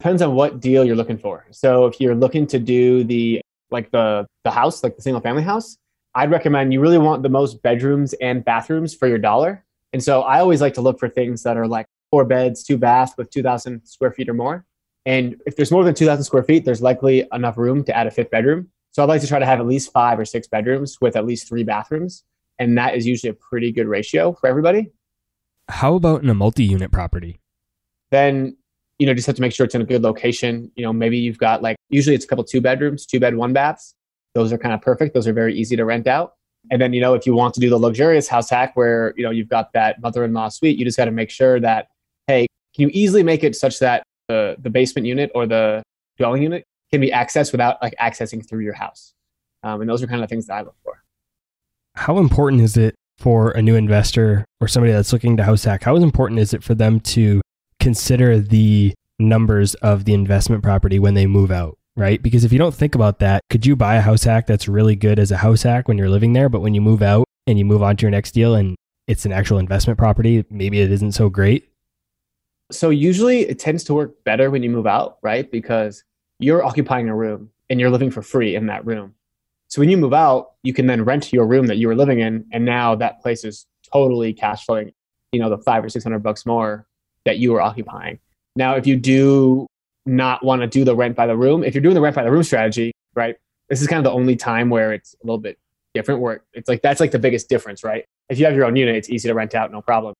Depends 0.00 0.22
on 0.22 0.34
what 0.34 0.60
deal 0.60 0.84
you're 0.84 0.96
looking 0.96 1.18
for. 1.18 1.46
So 1.50 1.86
if 1.86 2.00
you're 2.00 2.14
looking 2.14 2.46
to 2.48 2.58
do 2.58 3.04
the 3.04 3.40
like 3.70 3.90
the 3.90 4.26
the 4.44 4.50
house, 4.50 4.82
like 4.82 4.96
the 4.96 5.02
single 5.02 5.20
family 5.20 5.42
house, 5.42 5.76
I'd 6.14 6.30
recommend 6.30 6.72
you 6.72 6.80
really 6.80 6.98
want 6.98 7.22
the 7.22 7.28
most 7.28 7.62
bedrooms 7.62 8.12
and 8.14 8.44
bathrooms 8.44 8.94
for 8.94 9.08
your 9.08 9.18
dollar. 9.18 9.64
And 9.92 10.02
so 10.02 10.22
I 10.22 10.40
always 10.40 10.60
like 10.60 10.74
to 10.74 10.80
look 10.80 10.98
for 10.98 11.08
things 11.08 11.42
that 11.42 11.56
are 11.56 11.66
like 11.66 11.86
four 12.10 12.24
beds, 12.24 12.62
two 12.62 12.76
baths 12.78 13.14
with 13.16 13.30
2,000 13.30 13.84
square 13.84 14.12
feet 14.12 14.28
or 14.28 14.34
more. 14.34 14.64
And 15.04 15.40
if 15.46 15.56
there's 15.56 15.72
more 15.72 15.84
than 15.84 15.94
2,000 15.94 16.24
square 16.24 16.42
feet, 16.42 16.64
there's 16.64 16.82
likely 16.82 17.26
enough 17.32 17.58
room 17.58 17.84
to 17.84 17.96
add 17.96 18.06
a 18.06 18.10
fifth 18.10 18.30
bedroom. 18.30 18.68
So 18.92 19.02
I'd 19.02 19.08
like 19.08 19.22
to 19.22 19.26
try 19.26 19.38
to 19.38 19.46
have 19.46 19.58
at 19.58 19.66
least 19.66 19.90
five 19.90 20.18
or 20.18 20.24
six 20.24 20.46
bedrooms 20.46 20.98
with 21.00 21.16
at 21.16 21.24
least 21.24 21.48
three 21.48 21.64
bathrooms. 21.64 22.24
And 22.58 22.76
that 22.76 22.94
is 22.94 23.06
usually 23.06 23.30
a 23.30 23.34
pretty 23.34 23.72
good 23.72 23.88
ratio 23.88 24.34
for 24.34 24.46
everybody. 24.46 24.92
How 25.68 25.94
about 25.94 26.22
in 26.22 26.28
a 26.28 26.34
multi 26.34 26.64
unit 26.64 26.92
property? 26.92 27.40
Then, 28.10 28.56
you 28.98 29.06
know, 29.06 29.14
just 29.14 29.26
have 29.26 29.36
to 29.36 29.42
make 29.42 29.52
sure 29.52 29.64
it's 29.64 29.74
in 29.74 29.80
a 29.80 29.86
good 29.86 30.02
location. 30.02 30.70
You 30.76 30.84
know, 30.84 30.92
maybe 30.92 31.16
you've 31.16 31.38
got 31.38 31.62
like, 31.62 31.76
usually 31.88 32.14
it's 32.14 32.26
a 32.26 32.28
couple 32.28 32.44
two 32.44 32.60
bedrooms, 32.60 33.06
two 33.06 33.18
bed, 33.18 33.34
one 33.34 33.54
baths. 33.54 33.94
Those 34.34 34.52
are 34.52 34.58
kind 34.58 34.74
of 34.74 34.82
perfect. 34.82 35.14
Those 35.14 35.26
are 35.26 35.32
very 35.32 35.54
easy 35.54 35.74
to 35.76 35.84
rent 35.84 36.06
out. 36.06 36.34
And 36.70 36.80
then, 36.80 36.92
you 36.92 37.00
know, 37.00 37.14
if 37.14 37.26
you 37.26 37.34
want 37.34 37.54
to 37.54 37.60
do 37.60 37.70
the 37.70 37.78
luxurious 37.78 38.28
house 38.28 38.50
hack 38.50 38.76
where, 38.76 39.14
you 39.16 39.24
know, 39.24 39.30
you've 39.30 39.48
got 39.48 39.72
that 39.72 40.00
mother 40.00 40.24
in 40.24 40.32
law 40.32 40.48
suite, 40.48 40.78
you 40.78 40.84
just 40.84 40.96
got 40.96 41.06
to 41.06 41.10
make 41.10 41.30
sure 41.30 41.58
that, 41.60 41.88
hey, 42.26 42.46
can 42.74 42.82
you 42.82 42.90
easily 42.92 43.22
make 43.22 43.42
it 43.42 43.56
such 43.56 43.78
that 43.80 44.02
the, 44.28 44.56
the 44.60 44.70
basement 44.70 45.06
unit 45.06 45.30
or 45.34 45.46
the 45.46 45.82
dwelling 46.18 46.42
unit 46.42 46.64
can 46.92 47.00
be 47.00 47.10
accessed 47.10 47.52
without 47.52 47.82
like 47.82 47.94
accessing 48.00 48.46
through 48.46 48.60
your 48.60 48.74
house. 48.74 49.14
Um, 49.62 49.80
and 49.80 49.90
those 49.90 50.02
are 50.02 50.06
kind 50.06 50.22
of 50.22 50.28
the 50.28 50.32
things 50.32 50.46
that 50.46 50.54
I 50.54 50.60
look 50.60 50.76
for. 50.84 51.02
How 51.94 52.18
important 52.18 52.62
is 52.62 52.76
it 52.76 52.94
for 53.18 53.50
a 53.52 53.62
new 53.62 53.74
investor 53.74 54.44
or 54.60 54.68
somebody 54.68 54.92
that's 54.92 55.12
looking 55.12 55.36
to 55.38 55.44
house 55.44 55.64
hack? 55.64 55.82
How 55.82 55.96
important 55.96 56.40
is 56.40 56.52
it 56.52 56.62
for 56.62 56.74
them 56.74 57.00
to 57.00 57.40
consider 57.80 58.38
the 58.38 58.94
numbers 59.18 59.74
of 59.76 60.04
the 60.04 60.14
investment 60.14 60.62
property 60.62 60.98
when 60.98 61.14
they 61.14 61.26
move 61.26 61.50
out? 61.50 61.78
Right? 61.94 62.22
Because 62.22 62.44
if 62.44 62.52
you 62.52 62.58
don't 62.58 62.74
think 62.74 62.94
about 62.94 63.18
that, 63.18 63.42
could 63.50 63.66
you 63.66 63.76
buy 63.76 63.96
a 63.96 64.00
house 64.00 64.24
hack 64.24 64.46
that's 64.46 64.66
really 64.68 64.96
good 64.96 65.18
as 65.18 65.30
a 65.30 65.36
house 65.36 65.62
hack 65.62 65.88
when 65.88 65.98
you're 65.98 66.08
living 66.08 66.32
there, 66.32 66.48
but 66.48 66.60
when 66.60 66.74
you 66.74 66.80
move 66.80 67.02
out 67.02 67.26
and 67.46 67.58
you 67.58 67.64
move 67.64 67.82
on 67.82 67.96
to 67.96 68.02
your 68.02 68.10
next 68.10 68.32
deal 68.32 68.54
and 68.54 68.76
it's 69.06 69.26
an 69.26 69.32
actual 69.32 69.58
investment 69.58 69.98
property, 69.98 70.44
maybe 70.50 70.80
it 70.80 70.90
isn't 70.90 71.12
so 71.12 71.28
great? 71.28 71.68
So 72.70 72.88
usually 72.88 73.40
it 73.40 73.58
tends 73.58 73.84
to 73.84 73.94
work 73.94 74.24
better 74.24 74.50
when 74.50 74.62
you 74.62 74.70
move 74.70 74.86
out, 74.86 75.18
right? 75.22 75.50
Because 75.50 76.02
you're 76.42 76.64
occupying 76.64 77.08
a 77.08 77.14
room 77.14 77.50
and 77.70 77.80
you're 77.80 77.90
living 77.90 78.10
for 78.10 78.22
free 78.22 78.54
in 78.54 78.66
that 78.66 78.84
room. 78.84 79.14
So 79.68 79.80
when 79.80 79.88
you 79.88 79.96
move 79.96 80.12
out, 80.12 80.52
you 80.62 80.74
can 80.74 80.86
then 80.86 81.04
rent 81.04 81.32
your 81.32 81.46
room 81.46 81.66
that 81.68 81.78
you 81.78 81.88
were 81.88 81.96
living 81.96 82.20
in, 82.20 82.44
and 82.52 82.64
now 82.64 82.94
that 82.96 83.22
place 83.22 83.42
is 83.44 83.66
totally 83.90 84.34
cash 84.34 84.66
flowing. 84.66 84.92
You 85.32 85.40
know, 85.40 85.48
the 85.48 85.58
five 85.58 85.82
or 85.82 85.88
six 85.88 86.04
hundred 86.04 86.22
bucks 86.22 86.44
more 86.44 86.86
that 87.24 87.38
you 87.38 87.52
were 87.52 87.60
occupying. 87.62 88.18
Now, 88.54 88.74
if 88.74 88.86
you 88.86 88.96
do 88.96 89.66
not 90.04 90.44
want 90.44 90.60
to 90.60 90.66
do 90.66 90.84
the 90.84 90.94
rent 90.94 91.16
by 91.16 91.26
the 91.26 91.36
room, 91.36 91.64
if 91.64 91.74
you're 91.74 91.82
doing 91.82 91.94
the 91.94 92.02
rent 92.02 92.16
by 92.16 92.24
the 92.24 92.30
room 92.30 92.42
strategy, 92.42 92.92
right? 93.14 93.36
This 93.70 93.80
is 93.80 93.86
kind 93.86 93.98
of 93.98 94.04
the 94.04 94.14
only 94.14 94.36
time 94.36 94.68
where 94.68 94.92
it's 94.92 95.14
a 95.14 95.26
little 95.26 95.38
bit 95.38 95.58
different. 95.94 96.20
Where 96.20 96.42
it's 96.52 96.68
like 96.68 96.82
that's 96.82 97.00
like 97.00 97.12
the 97.12 97.18
biggest 97.18 97.48
difference, 97.48 97.82
right? 97.82 98.04
If 98.28 98.38
you 98.38 98.44
have 98.44 98.54
your 98.54 98.66
own 98.66 98.76
unit, 98.76 98.96
it's 98.96 99.08
easy 99.08 99.28
to 99.28 99.34
rent 99.34 99.54
out, 99.54 99.72
no 99.72 99.80
problem. 99.80 100.12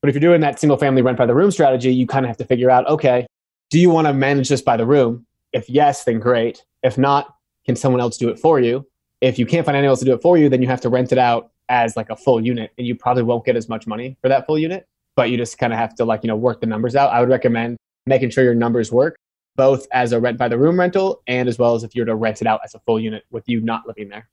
But 0.00 0.08
if 0.08 0.14
you're 0.14 0.20
doing 0.20 0.40
that 0.42 0.60
single 0.60 0.78
family 0.78 1.02
rent 1.02 1.18
by 1.18 1.26
the 1.26 1.34
room 1.34 1.50
strategy, 1.50 1.92
you 1.92 2.06
kind 2.06 2.24
of 2.24 2.28
have 2.28 2.36
to 2.38 2.44
figure 2.46 2.70
out, 2.70 2.86
okay, 2.86 3.26
do 3.70 3.78
you 3.78 3.90
want 3.90 4.06
to 4.06 4.14
manage 4.14 4.48
this 4.48 4.62
by 4.62 4.76
the 4.76 4.86
room? 4.86 5.26
If 5.54 5.70
yes, 5.70 6.04
then 6.04 6.18
great. 6.18 6.64
If 6.82 6.98
not, 6.98 7.36
can 7.64 7.76
someone 7.76 8.00
else 8.00 8.18
do 8.18 8.28
it 8.28 8.38
for 8.38 8.60
you? 8.60 8.86
If 9.20 9.38
you 9.38 9.46
can't 9.46 9.64
find 9.64 9.76
anyone 9.76 9.90
else 9.90 10.00
to 10.00 10.04
do 10.04 10.12
it 10.12 10.20
for 10.20 10.36
you, 10.36 10.50
then 10.50 10.60
you 10.60 10.68
have 10.68 10.80
to 10.82 10.90
rent 10.90 11.12
it 11.12 11.18
out 11.18 11.52
as 11.70 11.96
like 11.96 12.10
a 12.10 12.16
full 12.16 12.44
unit 12.44 12.72
and 12.76 12.86
you 12.86 12.94
probably 12.94 13.22
won't 13.22 13.46
get 13.46 13.56
as 13.56 13.68
much 13.68 13.86
money 13.86 14.18
for 14.20 14.28
that 14.28 14.46
full 14.46 14.58
unit, 14.58 14.86
but 15.16 15.30
you 15.30 15.38
just 15.38 15.56
kind 15.56 15.72
of 15.72 15.78
have 15.78 15.94
to 15.94 16.04
like, 16.04 16.22
you 16.22 16.28
know, 16.28 16.36
work 16.36 16.60
the 16.60 16.66
numbers 16.66 16.96
out. 16.96 17.10
I 17.10 17.20
would 17.20 17.30
recommend 17.30 17.78
making 18.04 18.30
sure 18.30 18.44
your 18.44 18.54
numbers 18.54 18.92
work 18.92 19.16
both 19.56 19.86
as 19.92 20.12
a 20.12 20.20
rent 20.20 20.36
by 20.36 20.48
the 20.48 20.58
room 20.58 20.78
rental 20.78 21.22
and 21.28 21.48
as 21.48 21.58
well 21.58 21.76
as 21.76 21.84
if 21.84 21.94
you're 21.94 22.04
to 22.04 22.16
rent 22.16 22.40
it 22.40 22.48
out 22.48 22.60
as 22.64 22.74
a 22.74 22.80
full 22.80 22.98
unit 22.98 23.24
with 23.30 23.48
you 23.48 23.60
not 23.60 23.86
living 23.86 24.08
there. 24.08 24.28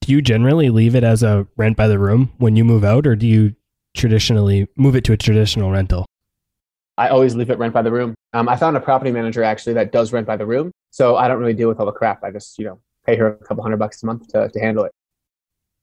Do 0.00 0.10
you 0.10 0.22
generally 0.22 0.70
leave 0.70 0.96
it 0.96 1.04
as 1.04 1.22
a 1.22 1.46
rent 1.56 1.76
by 1.76 1.86
the 1.86 1.98
room 1.98 2.32
when 2.38 2.56
you 2.56 2.64
move 2.64 2.82
out 2.82 3.06
or 3.06 3.14
do 3.14 3.26
you 3.26 3.54
traditionally 3.94 4.66
move 4.76 4.96
it 4.96 5.04
to 5.04 5.12
a 5.12 5.16
traditional 5.16 5.70
rental? 5.70 6.06
I 6.98 7.08
always 7.08 7.34
leave 7.34 7.50
it 7.50 7.58
rent 7.58 7.72
by 7.72 7.82
the 7.82 7.90
room. 7.90 8.14
Um, 8.32 8.48
I 8.48 8.56
found 8.56 8.76
a 8.76 8.80
property 8.80 9.10
manager 9.10 9.42
actually 9.42 9.72
that 9.74 9.92
does 9.92 10.12
rent 10.12 10.26
by 10.26 10.36
the 10.36 10.46
room. 10.46 10.70
So 10.90 11.16
I 11.16 11.26
don't 11.28 11.38
really 11.38 11.54
deal 11.54 11.68
with 11.68 11.80
all 11.80 11.86
the 11.86 11.92
crap. 11.92 12.22
I 12.22 12.30
just, 12.30 12.58
you 12.58 12.66
know, 12.66 12.80
pay 13.06 13.16
her 13.16 13.26
a 13.28 13.44
couple 13.44 13.62
hundred 13.62 13.78
bucks 13.78 14.02
a 14.02 14.06
month 14.06 14.28
to, 14.28 14.48
to 14.48 14.60
handle 14.60 14.84
it. 14.84 14.92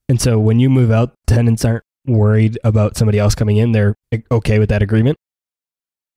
And 0.07 0.21
so 0.21 0.39
when 0.39 0.59
you 0.59 0.69
move 0.69 0.91
out, 0.91 1.13
tenants 1.27 1.65
aren't 1.65 1.83
worried 2.05 2.57
about 2.63 2.97
somebody 2.97 3.19
else 3.19 3.35
coming 3.35 3.57
in. 3.57 3.71
They're 3.71 3.95
okay 4.31 4.59
with 4.59 4.69
that 4.69 4.81
agreement? 4.81 5.17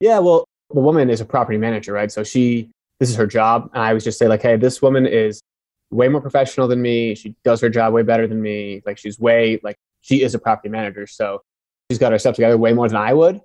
Yeah, 0.00 0.18
well, 0.18 0.44
the 0.70 0.80
woman 0.80 1.10
is 1.10 1.20
a 1.20 1.24
property 1.24 1.58
manager, 1.58 1.92
right? 1.92 2.10
So 2.10 2.24
she, 2.24 2.70
this 3.00 3.10
is 3.10 3.16
her 3.16 3.26
job. 3.26 3.70
And 3.74 3.82
I 3.82 3.88
always 3.88 4.04
just 4.04 4.18
say, 4.18 4.28
like, 4.28 4.42
hey, 4.42 4.56
this 4.56 4.80
woman 4.82 5.06
is 5.06 5.40
way 5.90 6.08
more 6.08 6.20
professional 6.20 6.68
than 6.68 6.80
me. 6.80 7.14
She 7.14 7.34
does 7.44 7.60
her 7.60 7.68
job 7.68 7.92
way 7.92 8.02
better 8.02 8.26
than 8.26 8.40
me. 8.40 8.82
Like, 8.86 8.98
she's 8.98 9.18
way, 9.18 9.60
like, 9.62 9.76
she 10.00 10.22
is 10.22 10.34
a 10.34 10.38
property 10.38 10.68
manager. 10.68 11.06
So 11.06 11.42
she's 11.90 11.98
got 11.98 12.12
her 12.12 12.18
stuff 12.18 12.34
together 12.34 12.56
way 12.56 12.72
more 12.72 12.88
than 12.88 12.96
I 12.96 13.12
would 13.12 13.40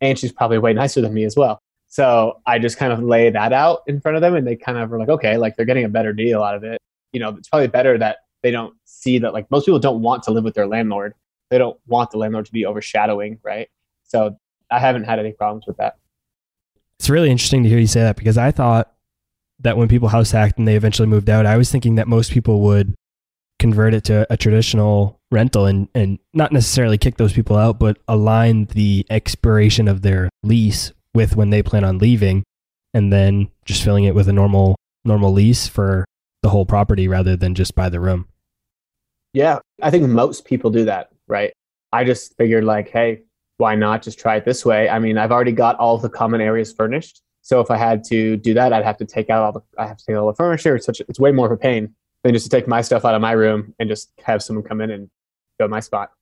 and 0.00 0.18
she's 0.18 0.32
probably 0.32 0.58
way 0.58 0.72
nicer 0.72 1.00
than 1.00 1.14
me 1.14 1.24
as 1.24 1.36
well. 1.36 1.60
So 1.88 2.40
I 2.46 2.58
just 2.58 2.76
kind 2.76 2.92
of 2.92 3.02
lay 3.02 3.30
that 3.30 3.52
out 3.52 3.80
in 3.86 4.00
front 4.00 4.16
of 4.16 4.20
them 4.20 4.34
and 4.34 4.46
they 4.46 4.56
kind 4.56 4.78
of 4.78 4.90
were 4.90 4.98
like, 4.98 5.08
okay, 5.08 5.36
like 5.38 5.56
they're 5.56 5.66
getting 5.66 5.84
a 5.84 5.88
better 5.88 6.12
deal 6.12 6.42
out 6.42 6.54
of 6.54 6.64
it. 6.64 6.78
You 7.12 7.20
know, 7.20 7.30
it's 7.30 7.48
probably 7.48 7.68
better 7.68 7.96
that 7.98 8.18
they 8.42 8.50
don't 8.50 8.74
see 8.84 9.18
that 9.18 9.32
like 9.32 9.50
most 9.50 9.64
people 9.64 9.78
don't 9.78 10.02
want 10.02 10.22
to 10.24 10.30
live 10.30 10.44
with 10.44 10.54
their 10.54 10.66
landlord. 10.66 11.14
They 11.50 11.58
don't 11.58 11.78
want 11.86 12.10
the 12.10 12.18
landlord 12.18 12.46
to 12.46 12.52
be 12.52 12.66
overshadowing, 12.66 13.38
right? 13.42 13.68
So 14.04 14.36
I 14.70 14.78
haven't 14.78 15.04
had 15.04 15.18
any 15.18 15.32
problems 15.32 15.66
with 15.66 15.78
that. 15.78 15.96
It's 16.98 17.08
really 17.08 17.30
interesting 17.30 17.62
to 17.62 17.68
hear 17.68 17.78
you 17.78 17.86
say 17.86 18.00
that 18.00 18.16
because 18.16 18.36
I 18.36 18.50
thought 18.50 18.92
that 19.60 19.76
when 19.76 19.88
people 19.88 20.08
house 20.08 20.30
hacked 20.30 20.58
and 20.58 20.68
they 20.68 20.76
eventually 20.76 21.08
moved 21.08 21.30
out, 21.30 21.46
I 21.46 21.56
was 21.56 21.70
thinking 21.70 21.94
that 21.94 22.06
most 22.06 22.32
people 22.32 22.60
would 22.62 22.94
convert 23.58 23.94
it 23.94 24.04
to 24.04 24.26
a 24.30 24.36
traditional 24.36 25.17
rental 25.30 25.66
and, 25.66 25.88
and 25.94 26.18
not 26.32 26.52
necessarily 26.52 26.98
kick 26.98 27.16
those 27.16 27.32
people 27.32 27.56
out, 27.56 27.78
but 27.78 27.98
align 28.08 28.66
the 28.66 29.06
expiration 29.10 29.88
of 29.88 30.02
their 30.02 30.28
lease 30.42 30.92
with 31.14 31.36
when 31.36 31.50
they 31.50 31.62
plan 31.62 31.84
on 31.84 31.98
leaving 31.98 32.44
and 32.94 33.12
then 33.12 33.48
just 33.64 33.82
filling 33.82 34.04
it 34.04 34.14
with 34.14 34.28
a 34.28 34.32
normal 34.32 34.76
normal 35.04 35.32
lease 35.32 35.66
for 35.68 36.04
the 36.42 36.48
whole 36.48 36.66
property 36.66 37.08
rather 37.08 37.36
than 37.36 37.54
just 37.54 37.74
by 37.74 37.88
the 37.88 38.00
room. 38.00 38.28
Yeah, 39.32 39.58
I 39.82 39.90
think 39.90 40.08
most 40.08 40.44
people 40.44 40.70
do 40.70 40.84
that, 40.84 41.10
right? 41.26 41.52
I 41.92 42.04
just 42.04 42.36
figured 42.36 42.64
like, 42.64 42.88
hey, 42.88 43.22
why 43.56 43.74
not 43.74 44.02
just 44.02 44.18
try 44.18 44.36
it 44.36 44.44
this 44.44 44.64
way? 44.64 44.88
I 44.88 44.98
mean, 44.98 45.18
I've 45.18 45.32
already 45.32 45.52
got 45.52 45.76
all 45.76 45.98
the 45.98 46.08
common 46.08 46.40
areas 46.40 46.72
furnished. 46.72 47.22
So 47.42 47.60
if 47.60 47.70
I 47.70 47.76
had 47.76 48.04
to 48.04 48.36
do 48.36 48.54
that, 48.54 48.72
I'd 48.72 48.84
have 48.84 48.98
to 48.98 49.06
take 49.06 49.30
out 49.30 49.42
all 49.42 49.52
the 49.52 49.60
I 49.78 49.86
have 49.86 49.96
to 49.98 50.04
take 50.04 50.16
all 50.16 50.26
the 50.26 50.34
furniture. 50.34 50.76
It's 50.76 50.86
such 50.86 51.00
it's 51.00 51.18
way 51.18 51.32
more 51.32 51.46
of 51.46 51.52
a 51.52 51.56
pain 51.56 51.94
than 52.22 52.34
just 52.34 52.44
to 52.44 52.50
take 52.50 52.68
my 52.68 52.82
stuff 52.82 53.04
out 53.04 53.14
of 53.14 53.20
my 53.20 53.32
room 53.32 53.74
and 53.78 53.88
just 53.88 54.12
have 54.24 54.42
someone 54.42 54.64
come 54.64 54.80
in 54.80 54.90
and 54.90 55.08
go 55.58 55.68
my 55.68 55.80
spot. 55.80 56.12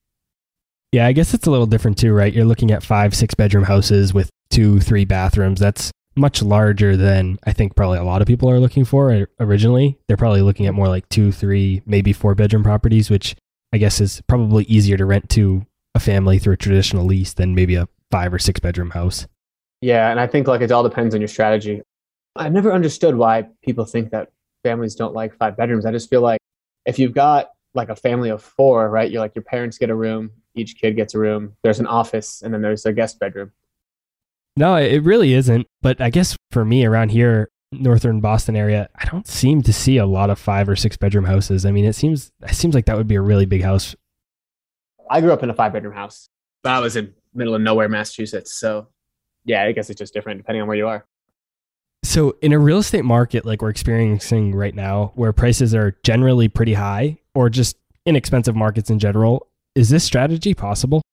Yeah, 0.91 1.05
I 1.05 1.11
guess 1.11 1.33
it's 1.33 1.47
a 1.47 1.51
little 1.51 1.65
different 1.65 1.97
too, 1.97 2.13
right? 2.13 2.33
You're 2.33 2.45
looking 2.45 2.71
at 2.71 2.83
five, 2.83 3.13
six 3.13 3.33
bedroom 3.33 3.65
houses 3.65 4.13
with 4.13 4.29
two, 4.49 4.79
three 4.79 5.05
bathrooms. 5.05 5.59
That's 5.59 5.91
much 6.15 6.41
larger 6.41 6.97
than 6.97 7.37
I 7.45 7.53
think 7.53 7.75
probably 7.75 7.99
a 7.99 8.03
lot 8.03 8.21
of 8.21 8.27
people 8.27 8.49
are 8.49 8.59
looking 8.59 8.85
for 8.85 9.11
eh, 9.11 9.25
originally. 9.39 9.99
They're 10.07 10.17
probably 10.17 10.41
looking 10.41 10.65
at 10.65 10.73
more 10.73 10.87
like 10.87 11.07
two, 11.09 11.31
three, 11.31 11.81
maybe 11.85 12.13
four 12.13 12.35
bedroom 12.35 12.63
properties, 12.63 13.09
which 13.09 13.35
I 13.73 13.77
guess 13.77 14.01
is 14.01 14.21
probably 14.27 14.63
easier 14.65 14.97
to 14.97 15.05
rent 15.05 15.29
to 15.31 15.65
a 15.93 15.99
family 15.99 16.39
through 16.39 16.53
a 16.53 16.57
traditional 16.57 17.05
lease 17.05 17.33
than 17.33 17.53
maybe 17.53 17.75
a 17.75 17.87
five 18.09 18.33
or 18.33 18.39
six 18.39 18.59
bedroom 18.59 18.91
house. 18.91 19.27
Yeah, 19.81 20.09
and 20.09 20.19
I 20.19 20.27
think 20.27 20.47
like 20.47 20.61
it 20.61 20.71
all 20.71 20.83
depends 20.83 21.13
on 21.13 21.21
your 21.21 21.27
strategy. 21.27 21.81
I've 22.35 22.53
never 22.53 22.71
understood 22.71 23.15
why 23.15 23.47
people 23.63 23.85
think 23.85 24.11
that 24.11 24.29
families 24.63 24.95
don't 24.95 25.13
like 25.13 25.35
five 25.37 25.57
bedrooms. 25.57 25.85
I 25.85 25.91
just 25.91 26.09
feel 26.09 26.21
like 26.21 26.39
if 26.85 26.97
you've 26.97 27.13
got 27.13 27.51
like 27.77 27.89
a 27.89 27.95
family 27.95 28.29
of 28.29 28.43
four, 28.43 28.89
right? 28.89 29.09
You're 29.09 29.21
like 29.21 29.35
your 29.35 29.43
parents 29.43 29.77
get 29.77 29.89
a 29.89 29.95
room, 29.95 30.31
each 30.55 30.77
kid 30.77 30.95
gets 30.95 31.13
a 31.13 31.19
room. 31.19 31.55
There's 31.61 31.79
an 31.79 31.87
office, 31.87 32.41
and 32.41 32.53
then 32.53 32.61
there's 32.61 32.85
a 32.85 32.91
guest 32.91 33.19
bedroom. 33.19 33.51
No, 34.57 34.75
it 34.75 35.03
really 35.03 35.33
isn't. 35.33 35.67
But 35.81 36.01
I 36.01 36.09
guess 36.09 36.35
for 36.51 36.65
me 36.65 36.85
around 36.85 37.09
here, 37.11 37.49
northern 37.71 38.19
Boston 38.19 38.55
area, 38.55 38.89
I 38.95 39.05
don't 39.05 39.27
seem 39.27 39.61
to 39.63 39.71
see 39.71 39.97
a 39.97 40.05
lot 40.05 40.29
of 40.29 40.39
five 40.39 40.67
or 40.67 40.75
six 40.75 40.97
bedroom 40.97 41.25
houses. 41.25 41.65
I 41.65 41.71
mean, 41.71 41.85
it 41.85 41.93
seems 41.93 42.31
it 42.41 42.55
seems 42.55 42.75
like 42.75 42.85
that 42.85 42.97
would 42.97 43.07
be 43.07 43.15
a 43.15 43.21
really 43.21 43.45
big 43.45 43.61
house. 43.61 43.95
I 45.09 45.21
grew 45.21 45.31
up 45.31 45.43
in 45.43 45.49
a 45.49 45.53
five 45.53 45.71
bedroom 45.71 45.93
house, 45.93 46.29
but 46.63 46.71
I 46.71 46.79
was 46.79 46.95
in 46.95 47.13
middle 47.33 47.55
of 47.55 47.61
nowhere, 47.61 47.87
Massachusetts. 47.87 48.53
So 48.53 48.87
yeah, 49.45 49.63
I 49.63 49.71
guess 49.71 49.89
it's 49.89 49.99
just 49.99 50.13
different 50.13 50.39
depending 50.39 50.61
on 50.61 50.67
where 50.67 50.77
you 50.77 50.87
are. 50.87 51.05
So 52.03 52.37
in 52.41 52.53
a 52.53 52.59
real 52.59 52.79
estate 52.79 53.05
market 53.05 53.45
like 53.45 53.61
we're 53.61 53.69
experiencing 53.69 54.55
right 54.55 54.73
now, 54.73 55.11
where 55.15 55.33
prices 55.33 55.75
are 55.75 55.97
generally 56.03 56.47
pretty 56.47 56.73
high 56.73 57.19
or 57.37 57.51
just 57.51 57.77
inexpensive 58.07 58.55
markets 58.55 58.89
in 58.89 58.97
general, 58.97 59.47
is 59.75 59.89
this 59.89 60.03
strategy 60.03 60.55
possible? 60.55 61.03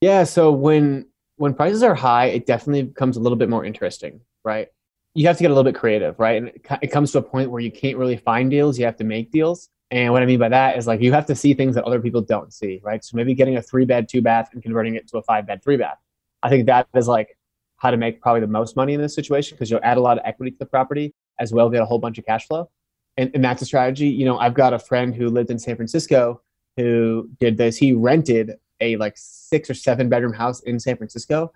Yeah, 0.00 0.24
so 0.24 0.50
when 0.50 1.06
when 1.36 1.52
prices 1.52 1.82
are 1.82 1.94
high, 1.94 2.26
it 2.26 2.46
definitely 2.46 2.84
becomes 2.84 3.18
a 3.18 3.20
little 3.20 3.36
bit 3.36 3.50
more 3.50 3.62
interesting, 3.62 4.22
right? 4.42 4.68
You 5.12 5.26
have 5.26 5.36
to 5.36 5.42
get 5.42 5.50
a 5.50 5.54
little 5.54 5.70
bit 5.70 5.78
creative, 5.78 6.18
right? 6.18 6.38
And 6.38 6.48
it, 6.48 6.66
it 6.80 6.86
comes 6.86 7.12
to 7.12 7.18
a 7.18 7.22
point 7.22 7.50
where 7.50 7.60
you 7.60 7.70
can't 7.70 7.98
really 7.98 8.16
find 8.16 8.50
deals, 8.50 8.78
you 8.78 8.86
have 8.86 8.96
to 8.96 9.04
make 9.04 9.30
deals. 9.30 9.68
And 9.90 10.14
what 10.14 10.22
I 10.22 10.26
mean 10.26 10.38
by 10.38 10.48
that 10.48 10.78
is 10.78 10.86
like 10.86 11.02
you 11.02 11.12
have 11.12 11.26
to 11.26 11.34
see 11.34 11.52
things 11.52 11.74
that 11.74 11.84
other 11.84 12.00
people 12.00 12.22
don't 12.22 12.50
see, 12.50 12.80
right? 12.82 13.04
So 13.04 13.14
maybe 13.14 13.34
getting 13.34 13.58
a 13.58 13.62
three 13.62 13.84
bed, 13.84 14.08
two 14.08 14.22
bath 14.22 14.48
and 14.54 14.62
converting 14.62 14.94
it 14.94 15.08
to 15.08 15.18
a 15.18 15.22
five 15.22 15.46
bed, 15.46 15.62
three 15.62 15.76
bath. 15.76 15.98
I 16.42 16.48
think 16.48 16.64
that 16.66 16.88
is 16.94 17.06
like 17.06 17.36
how 17.76 17.90
to 17.90 17.98
make 17.98 18.22
probably 18.22 18.40
the 18.40 18.46
most 18.46 18.76
money 18.76 18.94
in 18.94 19.00
this 19.02 19.14
situation 19.14 19.56
because 19.56 19.70
you'll 19.70 19.80
add 19.82 19.98
a 19.98 20.00
lot 20.00 20.16
of 20.16 20.24
equity 20.24 20.52
to 20.52 20.58
the 20.58 20.66
property 20.66 21.14
as 21.38 21.52
well, 21.52 21.68
get 21.68 21.82
a 21.82 21.86
whole 21.86 21.98
bunch 21.98 22.16
of 22.16 22.24
cash 22.24 22.46
flow. 22.46 22.70
And, 23.18 23.30
and 23.34 23.44
that's 23.44 23.60
a 23.60 23.66
strategy. 23.66 24.08
You 24.08 24.24
know, 24.24 24.38
I've 24.38 24.54
got 24.54 24.72
a 24.72 24.78
friend 24.78 25.14
who 25.14 25.28
lived 25.28 25.50
in 25.50 25.58
San 25.58 25.76
Francisco 25.76 26.40
who 26.78 27.28
did 27.40 27.58
this. 27.58 27.76
He 27.76 27.92
rented 27.92 28.54
a 28.80 28.96
like 28.96 29.14
six 29.16 29.68
or 29.68 29.74
seven 29.74 30.08
bedroom 30.08 30.32
house 30.32 30.60
in 30.60 30.78
San 30.78 30.96
Francisco 30.96 31.52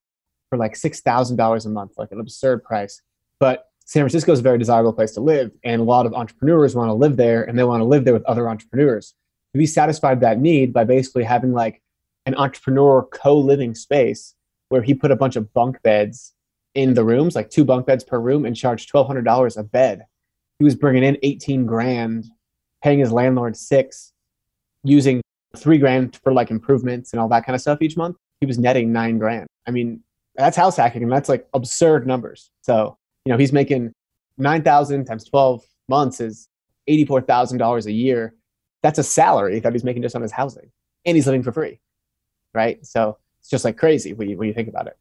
for 0.51 0.59
like 0.59 0.75
$6,000 0.75 1.65
a 1.65 1.69
month, 1.71 1.93
like 1.97 2.13
an 2.13 2.21
absurd 2.21 2.63
price. 2.65 3.01
But 3.39 3.71
San 3.85 4.03
Francisco 4.03 4.33
is 4.33 4.41
a 4.41 4.43
very 4.43 4.59
desirable 4.59 4.93
place 4.93 5.13
to 5.13 5.21
live, 5.21 5.51
and 5.65 5.81
a 5.81 5.85
lot 5.85 6.07
of 6.07 6.15
entrepreneurs 6.15 6.75
want 6.75 6.89
to 6.89 6.95
live 6.95 7.17
there, 7.17 7.43
and 7.43 7.59
they 7.59 7.65
want 7.65 7.81
to 7.81 7.85
live 7.85 8.05
there 8.05 8.15
with 8.15 8.25
other 8.25 8.49
entrepreneurs. 8.49 9.15
We 9.55 9.67
satisfied 9.67 10.21
that 10.21 10.41
need 10.41 10.73
by 10.73 10.85
basically 10.85 11.25
having 11.25 11.53
like 11.53 11.83
an 12.27 12.35
entrepreneur 12.35 13.03
co-living 13.03 13.75
space 13.75 14.35
where 14.69 14.83
he 14.83 14.95
put 14.95 15.11
a 15.11 15.17
bunch 15.17 15.37
of 15.37 15.53
bunk 15.53 15.83
beds 15.83 16.33
in 16.75 16.95
the 16.95 17.05
rooms, 17.05 17.35
like 17.35 17.51
two 17.51 17.65
bunk 17.65 17.87
beds 17.87 18.05
per 18.05 18.19
room, 18.19 18.45
and 18.45 18.57
charged 18.57 18.89
twelve 18.89 19.07
hundred 19.07 19.25
dollars 19.25 19.57
a 19.57 19.63
bed. 19.63 20.07
He 20.63 20.65
was 20.65 20.77
bringing 20.77 21.03
in 21.03 21.19
eighteen 21.25 21.67
grand, 21.67 22.27
paying 22.85 23.01
his 23.01 23.11
landlord 23.11 23.57
six, 23.57 24.13
using 24.85 25.21
three 25.57 25.79
grand 25.79 26.21
for 26.23 26.33
like 26.33 26.53
improvements 26.53 27.13
and 27.13 27.21
all 27.21 27.29
that 27.31 27.45
kind 27.45 27.57
of 27.57 27.61
stuff 27.61 27.83
each 27.83 27.97
month. 27.97 28.17
He 28.39 28.47
was 28.47 28.59
netting 28.59 28.93
nine 28.93 29.19
grand. 29.19 29.49
I 29.67 29.73
mean, 29.73 30.05
that's 30.37 30.57
house 30.57 30.77
hacking, 30.77 31.03
and 31.03 31.11
that's 31.11 31.29
like 31.29 31.49
absurd 31.53 32.07
numbers. 32.07 32.51
So 32.61 32.97
you 33.25 33.33
know, 33.33 33.39
he's 33.39 33.53
making 33.53 33.93
9,000 34.39 35.05
times 35.05 35.25
12 35.25 35.65
months 35.89 36.21
is 36.21 36.49
$84,000 36.89 37.87
a 37.87 37.93
year. 37.93 38.35
That's 38.83 38.99
a 38.99 39.03
salary 39.03 39.61
that 39.61 39.73
he's 39.73 39.85
making 39.85 40.03
just 40.03 40.17
on 40.17 40.23
his 40.23 40.33
housing 40.33 40.71
and 41.05 41.17
he's 41.17 41.27
living 41.27 41.43
for 41.43 41.53
free. 41.53 41.81
Right. 42.55 42.85
So 42.85 43.19
it's 43.41 43.49
just 43.49 43.65
like 43.65 43.77
crazy 43.77 44.13
when 44.13 44.29
you, 44.29 44.37
when 44.37 44.49
you 44.49 44.55
think 44.55 44.69
about 44.69 44.87
it. 44.87 44.97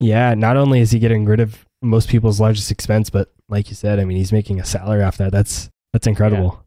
Yeah. 0.00 0.34
Not 0.34 0.56
only 0.56 0.80
is 0.80 0.90
he 0.90 0.98
getting 0.98 1.24
rid 1.24 1.40
of 1.40 1.65
most 1.82 2.08
people's 2.08 2.40
largest 2.40 2.70
expense, 2.70 3.10
but 3.10 3.32
like 3.48 3.68
you 3.68 3.74
said, 3.74 4.00
I 4.00 4.04
mean, 4.04 4.16
he's 4.16 4.32
making 4.32 4.60
a 4.60 4.64
salary 4.64 5.02
off 5.02 5.18
that. 5.18 5.32
That's, 5.32 5.68
that's 5.92 6.06
incredible. 6.06 6.52
Yeah. 6.54 6.62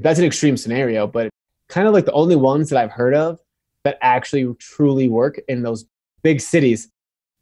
That's 0.00 0.18
an 0.18 0.24
extreme 0.24 0.56
scenario, 0.56 1.06
but 1.06 1.30
kind 1.68 1.88
of 1.88 1.94
like 1.94 2.04
the 2.04 2.12
only 2.12 2.36
ones 2.36 2.70
that 2.70 2.78
I've 2.78 2.90
heard 2.90 3.14
of 3.14 3.40
that 3.84 3.98
actually 4.00 4.52
truly 4.58 5.08
work 5.08 5.40
in 5.48 5.62
those 5.62 5.86
big 6.22 6.40
cities 6.40 6.88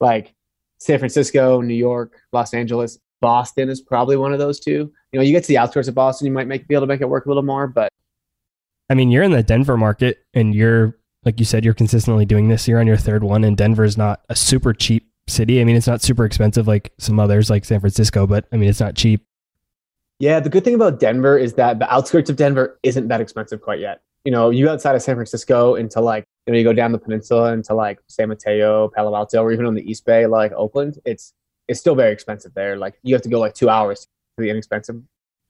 like 0.01 0.35
San 0.79 0.99
Francisco, 0.99 1.61
New 1.61 1.75
York, 1.75 2.21
Los 2.33 2.55
Angeles, 2.55 2.99
Boston 3.21 3.71
is 3.71 3.81
probably 3.81 4.17
one 4.17 4.33
of 4.33 4.39
those 4.39 4.61
two. 4.61 4.93
You 5.13 5.19
know, 5.19 5.23
you 5.23 5.33
get 5.33 5.43
to 5.45 5.49
the 5.49 5.59
outskirts 5.59 5.89
of 5.89 5.95
Boston, 5.95 6.27
you 6.27 6.33
might 6.33 6.47
make, 6.47 6.69
be 6.69 6.75
able 6.75 6.83
to 6.83 6.87
make 6.87 7.01
it 7.01 7.09
work 7.09 7.27
a 7.27 7.29
little 7.29 7.43
more, 7.43 7.67
but 7.67 7.89
I 8.91 8.95
mean, 8.95 9.11
you're 9.11 9.23
in 9.23 9.33
the 9.33 9.43
Denver 9.43 9.77
market 9.77 10.19
and 10.35 10.55
you're 10.55 10.99
like 11.25 11.39
you 11.39 11.47
said, 11.47 11.65
you're 11.65 11.75
consistently 11.75 12.27
doing 12.27 12.49
this. 12.49 12.69
You're 12.69 12.81
on 12.81 12.87
your 12.87 12.97
third 12.97 13.25
one, 13.25 13.45
and 13.45 13.57
Denver 13.57 13.85
is 13.85 13.97
not 13.97 14.21
a 14.29 14.37
super 14.37 14.73
cheap 14.75 15.11
city. 15.27 15.61
I 15.61 15.65
mean, 15.65 15.77
it's 15.77 15.87
not 15.87 16.03
super 16.03 16.25
expensive 16.25 16.67
like 16.67 16.93
some 16.99 17.19
others, 17.19 17.51
like 17.51 17.65
San 17.65 17.81
Francisco, 17.81 18.27
but 18.27 18.47
I 18.53 18.57
mean, 18.57 18.69
it's 18.69 18.81
not 18.81 18.95
cheap. 18.95 19.25
Yeah, 20.19 20.41
the 20.41 20.49
good 20.49 20.65
thing 20.65 20.75
about 20.75 21.01
Denver 21.01 21.37
is 21.37 21.55
that 21.55 21.79
the 21.79 21.93
outskirts 21.93 22.31
of 22.31 22.37
Denver 22.37 22.79
isn't 22.83 23.09
that 23.09 23.21
expensive 23.21 23.61
quite 23.61 23.81
yet. 23.81 24.03
You 24.25 24.33
know, 24.33 24.51
you 24.51 24.69
outside 24.71 24.95
of 24.95 25.03
San 25.03 25.17
Francisco 25.17 25.75
into 25.75 26.01
like 26.01 26.25
you 26.47 26.53
know, 26.53 26.59
you 26.59 26.65
go 26.65 26.73
down 26.73 26.93
the 26.93 26.99
peninsula 26.99 27.53
into 27.53 27.75
like 27.75 28.01
San 28.09 28.29
Mateo, 28.29 28.89
Palo 28.89 29.15
Alto, 29.15 29.43
or 29.43 29.53
even 29.53 29.67
on 29.67 29.75
the 29.75 29.91
East 29.91 30.05
Bay, 30.05 30.27
like 30.27 30.53
Oakland, 30.53 30.99
it's 31.05 31.33
it's 31.69 31.81
still 31.81 31.95
very 31.95 32.13
expensive 32.13 32.53
there. 32.55 32.77
Like 32.77 32.99
you 33.03 33.15
have 33.15 33.23
to 33.23 33.29
go 33.29 33.41
like 33.41 33.55
two 33.55 33.69
hours 33.69 34.03
to 34.37 34.43
the 34.43 34.51
inexpensive 34.51 35.01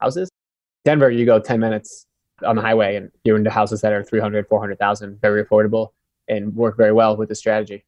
houses. 0.01 0.31
Denver, 0.85 1.11
you 1.11 1.25
go 1.25 1.41
10 1.41 1.59
minutes 1.59 2.07
on 2.45 2.57
the 2.57 2.63
highway 2.63 2.97
and 2.97 3.11
you're 3.25 3.37
into 3.37 3.51
houses 3.51 3.81
that 3.81 3.93
are 3.93 4.05
300, 4.05 4.47
400,000, 4.47 5.21
very 5.21 5.45
affordable 5.45 5.89
and 6.29 6.55
work 6.55 6.77
very 6.77 6.93
well 6.93 7.17
with 7.17 7.29
the 7.29 7.35
strategy. 7.35 7.85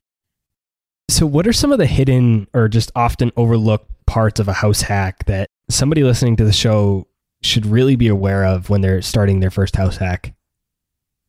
So, 1.16 1.24
what 1.24 1.46
are 1.46 1.52
some 1.54 1.72
of 1.72 1.78
the 1.78 1.86
hidden 1.86 2.46
or 2.52 2.68
just 2.68 2.92
often 2.94 3.32
overlooked 3.38 3.90
parts 4.04 4.38
of 4.38 4.48
a 4.48 4.52
house 4.52 4.82
hack 4.82 5.24
that 5.24 5.48
somebody 5.70 6.04
listening 6.04 6.36
to 6.36 6.44
the 6.44 6.52
show 6.52 7.06
should 7.42 7.64
really 7.64 7.96
be 7.96 8.08
aware 8.08 8.44
of 8.44 8.68
when 8.68 8.82
they're 8.82 9.00
starting 9.00 9.40
their 9.40 9.50
first 9.50 9.76
house 9.76 9.96
hack? 9.96 10.34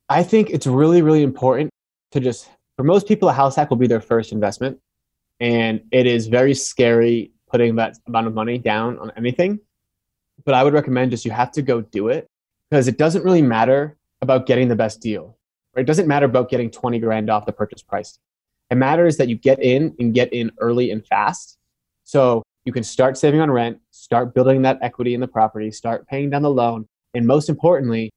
I 0.10 0.24
think 0.24 0.50
it's 0.50 0.68
really, 0.68 1.02
really 1.02 1.24
important 1.24 1.70
to 2.12 2.20
just, 2.20 2.50
for 2.76 2.84
most 2.84 3.08
people, 3.08 3.30
a 3.30 3.32
house 3.32 3.56
hack 3.56 3.70
will 3.70 3.78
be 3.78 3.88
their 3.88 4.02
first 4.02 4.34
investment. 4.34 4.78
And 5.40 5.80
it 5.94 6.06
is 6.06 6.28
very 6.28 6.54
scary 6.54 7.32
putting 7.50 7.78
that 7.78 7.98
amount 8.08 8.28
of 8.28 8.34
money 8.34 8.58
down 8.58 9.00
on 9.00 9.14
anything. 9.16 9.58
But 10.44 10.54
I 10.54 10.66
would 10.66 10.74
recommend 10.74 11.12
just 11.12 11.24
you 11.24 11.32
have 11.32 11.54
to 11.54 11.62
go 11.62 11.80
do 11.80 12.10
it 12.10 12.28
because 12.70 12.90
it 12.90 12.98
doesn't 12.98 13.24
really 13.24 13.42
matter 13.42 13.96
about 14.22 14.48
getting 14.48 14.68
the 14.68 14.76
best 14.76 15.00
deal. 15.00 15.38
Right? 15.74 15.84
It 15.84 15.88
doesn't 15.88 16.10
matter 16.10 16.26
about 16.26 16.50
getting 16.50 16.72
20 16.72 17.00
grand 17.00 17.30
off 17.30 17.46
the 17.46 17.54
purchase 17.54 17.82
price. 17.82 18.20
It 18.70 18.76
matters 18.76 19.18
that 19.18 19.30
you 19.30 19.36
get 19.36 19.62
in 19.62 19.96
and 20.00 20.14
get 20.14 20.32
in 20.34 20.52
early 20.60 20.92
and 20.92 21.06
fast. 21.06 21.58
So 22.04 22.44
you 22.66 22.74
can 22.74 22.84
start 22.84 23.18
saving 23.18 23.40
on 23.40 23.50
rent, 23.50 23.80
start 23.92 24.34
building 24.34 24.62
that 24.64 24.80
equity 24.82 25.14
in 25.14 25.22
the 25.22 25.28
property, 25.28 25.72
start 25.72 26.08
paying 26.08 26.30
down 26.30 26.42
the 26.42 26.50
loan. 26.50 26.86
And 27.14 27.26
most 27.26 27.50
importantly, 27.50 28.10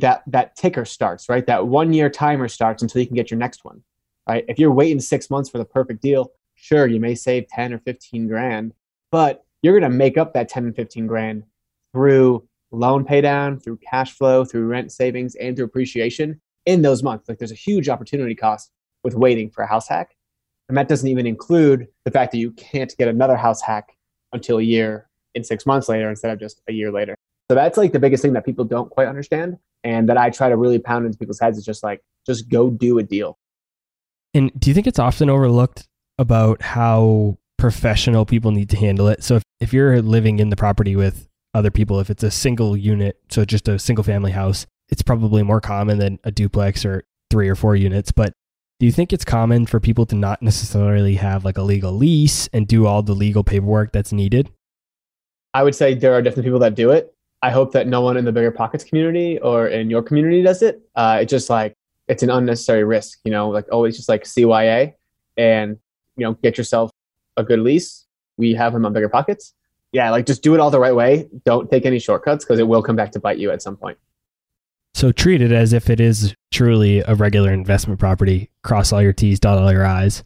that 0.00 0.22
that 0.26 0.56
ticker 0.56 0.84
starts, 0.84 1.28
right? 1.28 1.46
That 1.46 1.66
one 1.66 1.92
year 1.92 2.10
timer 2.10 2.48
starts 2.48 2.82
until 2.82 3.00
you 3.00 3.06
can 3.06 3.16
get 3.16 3.30
your 3.30 3.38
next 3.38 3.64
one, 3.64 3.82
right? 4.28 4.44
If 4.48 4.58
you're 4.58 4.72
waiting 4.72 5.00
six 5.00 5.30
months 5.30 5.50
for 5.50 5.58
the 5.58 5.64
perfect 5.64 6.02
deal, 6.02 6.32
sure, 6.54 6.86
you 6.86 6.98
may 6.98 7.14
save 7.14 7.46
10 7.48 7.74
or 7.74 7.78
15 7.78 8.26
grand, 8.26 8.72
but 9.10 9.44
you're 9.62 9.78
going 9.78 9.90
to 9.90 9.96
make 9.96 10.18
up 10.18 10.32
that 10.34 10.48
10 10.48 10.64
and 10.64 10.76
15 10.76 11.06
grand 11.06 11.44
through 11.92 12.48
loan 12.72 13.04
paydown, 13.04 13.62
through 13.62 13.78
cash 13.78 14.12
flow, 14.12 14.44
through 14.44 14.66
rent 14.66 14.90
savings, 14.90 15.34
and 15.36 15.56
through 15.56 15.66
appreciation 15.66 16.40
in 16.66 16.82
those 16.82 17.02
months. 17.02 17.28
Like 17.28 17.38
there's 17.38 17.52
a 17.52 17.56
huge 17.56 17.88
opportunity 17.88 18.34
cost 18.34 18.70
with 19.04 19.14
waiting 19.14 19.50
for 19.50 19.62
a 19.62 19.66
house 19.66 19.88
hack. 19.88 20.14
And 20.68 20.76
that 20.78 20.88
doesn't 20.88 21.08
even 21.08 21.26
include 21.26 21.88
the 22.04 22.10
fact 22.10 22.32
that 22.32 22.38
you 22.38 22.52
can't 22.52 22.94
get 22.96 23.08
another 23.08 23.36
house 23.36 23.60
hack 23.60 23.96
until 24.32 24.58
a 24.58 24.62
year 24.62 25.08
in 25.34 25.44
six 25.44 25.66
months 25.66 25.88
later 25.88 26.08
instead 26.08 26.30
of 26.30 26.38
just 26.38 26.62
a 26.68 26.72
year 26.72 26.90
later. 26.90 27.14
So 27.50 27.54
that's 27.54 27.76
like 27.76 27.92
the 27.92 27.98
biggest 27.98 28.22
thing 28.22 28.32
that 28.34 28.44
people 28.44 28.64
don't 28.64 28.90
quite 28.90 29.08
understand 29.08 29.58
and 29.84 30.08
that 30.08 30.16
I 30.16 30.30
try 30.30 30.48
to 30.48 30.56
really 30.56 30.78
pound 30.78 31.06
into 31.06 31.18
people's 31.18 31.40
heads 31.40 31.58
is 31.58 31.64
just 31.64 31.82
like, 31.82 32.02
just 32.26 32.48
go 32.48 32.70
do 32.70 32.98
a 32.98 33.02
deal. 33.02 33.38
And 34.34 34.50
do 34.58 34.70
you 34.70 34.74
think 34.74 34.86
it's 34.86 34.98
often 34.98 35.28
overlooked 35.28 35.88
about 36.18 36.62
how 36.62 37.36
professional 37.58 38.24
people 38.24 38.50
need 38.50 38.70
to 38.70 38.76
handle 38.76 39.08
it? 39.08 39.22
So 39.22 39.36
if, 39.36 39.42
if 39.60 39.72
you're 39.72 40.00
living 40.00 40.38
in 40.38 40.48
the 40.48 40.56
property 40.56 40.96
with 40.96 41.28
other 41.52 41.70
people, 41.70 42.00
if 42.00 42.08
it's 42.08 42.22
a 42.22 42.30
single 42.30 42.76
unit, 42.76 43.20
so 43.28 43.44
just 43.44 43.68
a 43.68 43.78
single 43.78 44.04
family 44.04 44.32
house, 44.32 44.66
it's 44.88 45.02
probably 45.02 45.42
more 45.42 45.60
common 45.60 45.98
than 45.98 46.18
a 46.24 46.30
duplex 46.30 46.84
or 46.84 47.04
three 47.30 47.48
or 47.48 47.54
four 47.54 47.76
units. 47.76 48.12
But 48.12 48.32
do 48.82 48.86
you 48.86 48.90
think 48.90 49.12
it's 49.12 49.24
common 49.24 49.64
for 49.64 49.78
people 49.78 50.04
to 50.04 50.16
not 50.16 50.42
necessarily 50.42 51.14
have 51.14 51.44
like 51.44 51.56
a 51.56 51.62
legal 51.62 51.92
lease 51.92 52.48
and 52.52 52.66
do 52.66 52.84
all 52.84 53.00
the 53.00 53.12
legal 53.12 53.44
paperwork 53.44 53.92
that's 53.92 54.10
needed? 54.10 54.50
I 55.54 55.62
would 55.62 55.76
say 55.76 55.94
there 55.94 56.12
are 56.14 56.20
definitely 56.20 56.48
people 56.48 56.58
that 56.58 56.74
do 56.74 56.90
it. 56.90 57.14
I 57.42 57.52
hope 57.52 57.70
that 57.74 57.86
no 57.86 58.00
one 58.00 58.16
in 58.16 58.24
the 58.24 58.32
bigger 58.32 58.50
pockets 58.50 58.82
community 58.82 59.38
or 59.38 59.68
in 59.68 59.88
your 59.88 60.02
community 60.02 60.42
does 60.42 60.62
it. 60.62 60.82
Uh, 60.96 61.18
it's 61.22 61.30
just 61.30 61.48
like 61.48 61.76
it's 62.08 62.24
an 62.24 62.30
unnecessary 62.30 62.82
risk, 62.82 63.20
you 63.22 63.30
know, 63.30 63.50
like 63.50 63.66
always 63.70 63.94
just 63.94 64.08
like 64.08 64.24
CYA 64.24 64.94
and 65.36 65.78
you 66.16 66.26
know 66.26 66.32
get 66.42 66.58
yourself 66.58 66.90
a 67.36 67.44
good 67.44 67.60
lease. 67.60 68.06
We 68.36 68.52
have 68.54 68.72
them 68.72 68.84
on 68.84 68.92
bigger 68.92 69.08
pockets. 69.08 69.54
Yeah, 69.92 70.10
like 70.10 70.26
just 70.26 70.42
do 70.42 70.54
it 70.54 70.60
all 70.60 70.72
the 70.72 70.80
right 70.80 70.96
way. 70.96 71.28
Don't 71.44 71.70
take 71.70 71.86
any 71.86 72.00
shortcuts 72.00 72.44
because 72.44 72.58
it 72.58 72.66
will 72.66 72.82
come 72.82 72.96
back 72.96 73.12
to 73.12 73.20
bite 73.20 73.38
you 73.38 73.52
at 73.52 73.62
some 73.62 73.76
point. 73.76 73.96
So 74.94 75.10
treat 75.10 75.40
it 75.40 75.52
as 75.52 75.72
if 75.72 75.88
it 75.88 76.00
is 76.00 76.34
truly 76.52 77.00
a 77.00 77.14
regular 77.14 77.52
investment 77.52 77.98
property. 77.98 78.50
Cross 78.62 78.92
all 78.92 79.02
your 79.02 79.12
T's, 79.12 79.40
dot 79.40 79.58
all 79.58 79.72
your 79.72 79.86
I's. 79.86 80.22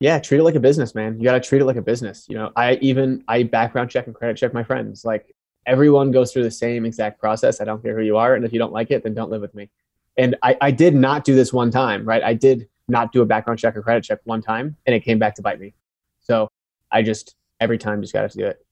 Yeah, 0.00 0.18
treat 0.18 0.38
it 0.38 0.44
like 0.44 0.54
a 0.54 0.60
business, 0.60 0.94
man. 0.94 1.18
You 1.18 1.24
got 1.24 1.34
to 1.34 1.40
treat 1.40 1.60
it 1.60 1.64
like 1.64 1.76
a 1.76 1.82
business. 1.82 2.26
You 2.28 2.36
know, 2.36 2.52
I 2.56 2.74
even 2.76 3.24
I 3.28 3.42
background 3.42 3.90
check 3.90 4.06
and 4.06 4.14
credit 4.14 4.36
check 4.36 4.54
my 4.54 4.62
friends. 4.62 5.04
Like 5.04 5.34
everyone 5.66 6.12
goes 6.12 6.32
through 6.32 6.44
the 6.44 6.50
same 6.50 6.86
exact 6.86 7.20
process. 7.20 7.60
I 7.60 7.64
don't 7.64 7.82
care 7.82 7.96
who 7.96 8.04
you 8.04 8.16
are, 8.16 8.34
and 8.34 8.44
if 8.44 8.52
you 8.52 8.58
don't 8.58 8.72
like 8.72 8.90
it, 8.90 9.02
then 9.02 9.14
don't 9.14 9.30
live 9.30 9.42
with 9.42 9.54
me. 9.54 9.68
And 10.16 10.36
I, 10.42 10.56
I 10.60 10.70
did 10.70 10.94
not 10.94 11.24
do 11.24 11.34
this 11.34 11.52
one 11.52 11.70
time, 11.70 12.04
right? 12.04 12.22
I 12.22 12.34
did 12.34 12.68
not 12.88 13.12
do 13.12 13.22
a 13.22 13.26
background 13.26 13.58
check 13.58 13.76
or 13.76 13.82
credit 13.82 14.04
check 14.04 14.20
one 14.24 14.40
time, 14.40 14.76
and 14.86 14.94
it 14.94 15.00
came 15.00 15.18
back 15.18 15.34
to 15.36 15.42
bite 15.42 15.60
me. 15.60 15.74
So 16.20 16.48
I 16.90 17.02
just 17.02 17.34
every 17.60 17.78
time 17.78 18.00
just 18.00 18.12
got 18.12 18.30
to 18.30 18.38
do 18.38 18.46
it. 18.46 18.64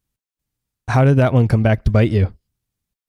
How 0.88 1.04
did 1.04 1.16
that 1.16 1.32
one 1.32 1.48
come 1.48 1.62
back 1.62 1.84
to 1.84 1.90
bite 1.90 2.10
you? 2.10 2.32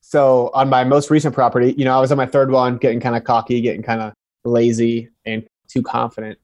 So 0.09 0.51
on 0.53 0.69
my 0.69 0.85
most 0.85 1.09
recent 1.09 1.35
property, 1.35 1.75
you 1.77 1.83
know, 1.83 1.93
I 1.93 1.99
was 1.99 2.13
on 2.13 2.17
my 2.17 2.25
third 2.25 2.49
one, 2.49 2.77
getting 2.77 3.01
kind 3.01 3.17
of 3.17 3.25
cocky, 3.25 3.59
getting 3.59 3.83
kind 3.83 3.99
of 3.99 4.13
lazy 4.45 5.09
and 5.25 5.45
too 5.67 5.83
confident. 5.83 6.39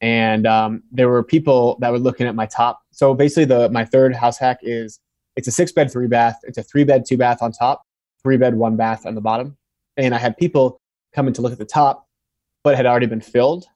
And 0.00 0.46
um, 0.46 0.82
there 0.90 1.10
were 1.10 1.22
people 1.22 1.76
that 1.80 1.92
were 1.92 1.98
looking 1.98 2.26
at 2.26 2.34
my 2.34 2.46
top. 2.46 2.80
So 2.90 3.12
basically, 3.12 3.44
the 3.44 3.68
my 3.68 3.84
third 3.84 4.16
house 4.16 4.38
hack 4.38 4.60
is 4.62 4.98
it's 5.36 5.46
a 5.46 5.50
six 5.50 5.72
bed, 5.72 5.92
three 5.92 6.06
bath. 6.06 6.38
It's 6.44 6.56
a 6.56 6.62
three 6.62 6.84
bed, 6.84 7.04
two 7.06 7.18
bath 7.18 7.42
on 7.42 7.52
top, 7.52 7.82
three 8.22 8.38
bed, 8.38 8.54
one 8.54 8.76
bath 8.76 9.04
on 9.04 9.14
the 9.14 9.20
bottom. 9.20 9.58
And 9.98 10.14
I 10.14 10.18
had 10.18 10.34
people 10.38 10.80
coming 11.14 11.34
to 11.34 11.42
look 11.42 11.52
at 11.52 11.58
the 11.58 11.66
top, 11.66 12.06
but 12.64 12.76
had 12.76 12.86
already 12.86 13.04
been 13.04 13.20
filled. 13.20 13.66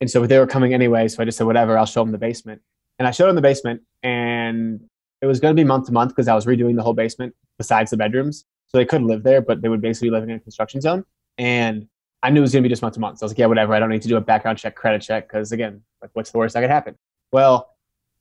And 0.00 0.10
so 0.10 0.26
they 0.26 0.38
were 0.38 0.46
coming 0.46 0.72
anyway. 0.72 1.06
So 1.08 1.22
I 1.22 1.26
just 1.26 1.36
said, 1.36 1.46
whatever, 1.46 1.76
I'll 1.76 1.84
show 1.84 2.00
them 2.00 2.12
the 2.12 2.18
basement. 2.18 2.62
And 2.98 3.06
I 3.06 3.10
showed 3.10 3.26
them 3.26 3.36
the 3.36 3.42
basement, 3.42 3.82
and 4.02 4.80
it 5.20 5.26
was 5.26 5.38
going 5.38 5.54
to 5.54 5.60
be 5.60 5.66
month 5.66 5.84
to 5.88 5.92
month 5.92 6.12
because 6.12 6.28
I 6.28 6.34
was 6.34 6.46
redoing 6.46 6.76
the 6.76 6.82
whole 6.82 6.94
basement 6.94 7.34
besides 7.58 7.90
the 7.90 7.98
bedrooms. 7.98 8.46
So 8.70 8.78
they 8.78 8.84
couldn't 8.84 9.08
live 9.08 9.22
there, 9.22 9.40
but 9.40 9.62
they 9.62 9.68
would 9.68 9.80
basically 9.80 10.08
be 10.08 10.12
living 10.12 10.30
in 10.30 10.36
a 10.36 10.40
construction 10.40 10.80
zone. 10.80 11.04
And 11.38 11.88
I 12.22 12.30
knew 12.30 12.40
it 12.40 12.42
was 12.42 12.52
going 12.52 12.62
to 12.62 12.68
be 12.68 12.72
just 12.72 12.82
month 12.82 12.94
to 12.94 13.00
month. 13.00 13.18
So 13.18 13.24
I 13.24 13.26
was 13.26 13.32
like, 13.32 13.38
yeah, 13.38 13.46
whatever. 13.46 13.74
I 13.74 13.80
don't 13.80 13.88
need 13.88 14.02
to 14.02 14.08
do 14.08 14.16
a 14.16 14.20
background 14.20 14.58
check, 14.58 14.76
credit 14.76 15.02
check, 15.02 15.26
because 15.26 15.52
again, 15.52 15.82
like, 16.02 16.10
what's 16.12 16.30
the 16.30 16.38
worst 16.38 16.54
that 16.54 16.60
could 16.60 16.70
happen? 16.70 16.96
Well, 17.32 17.70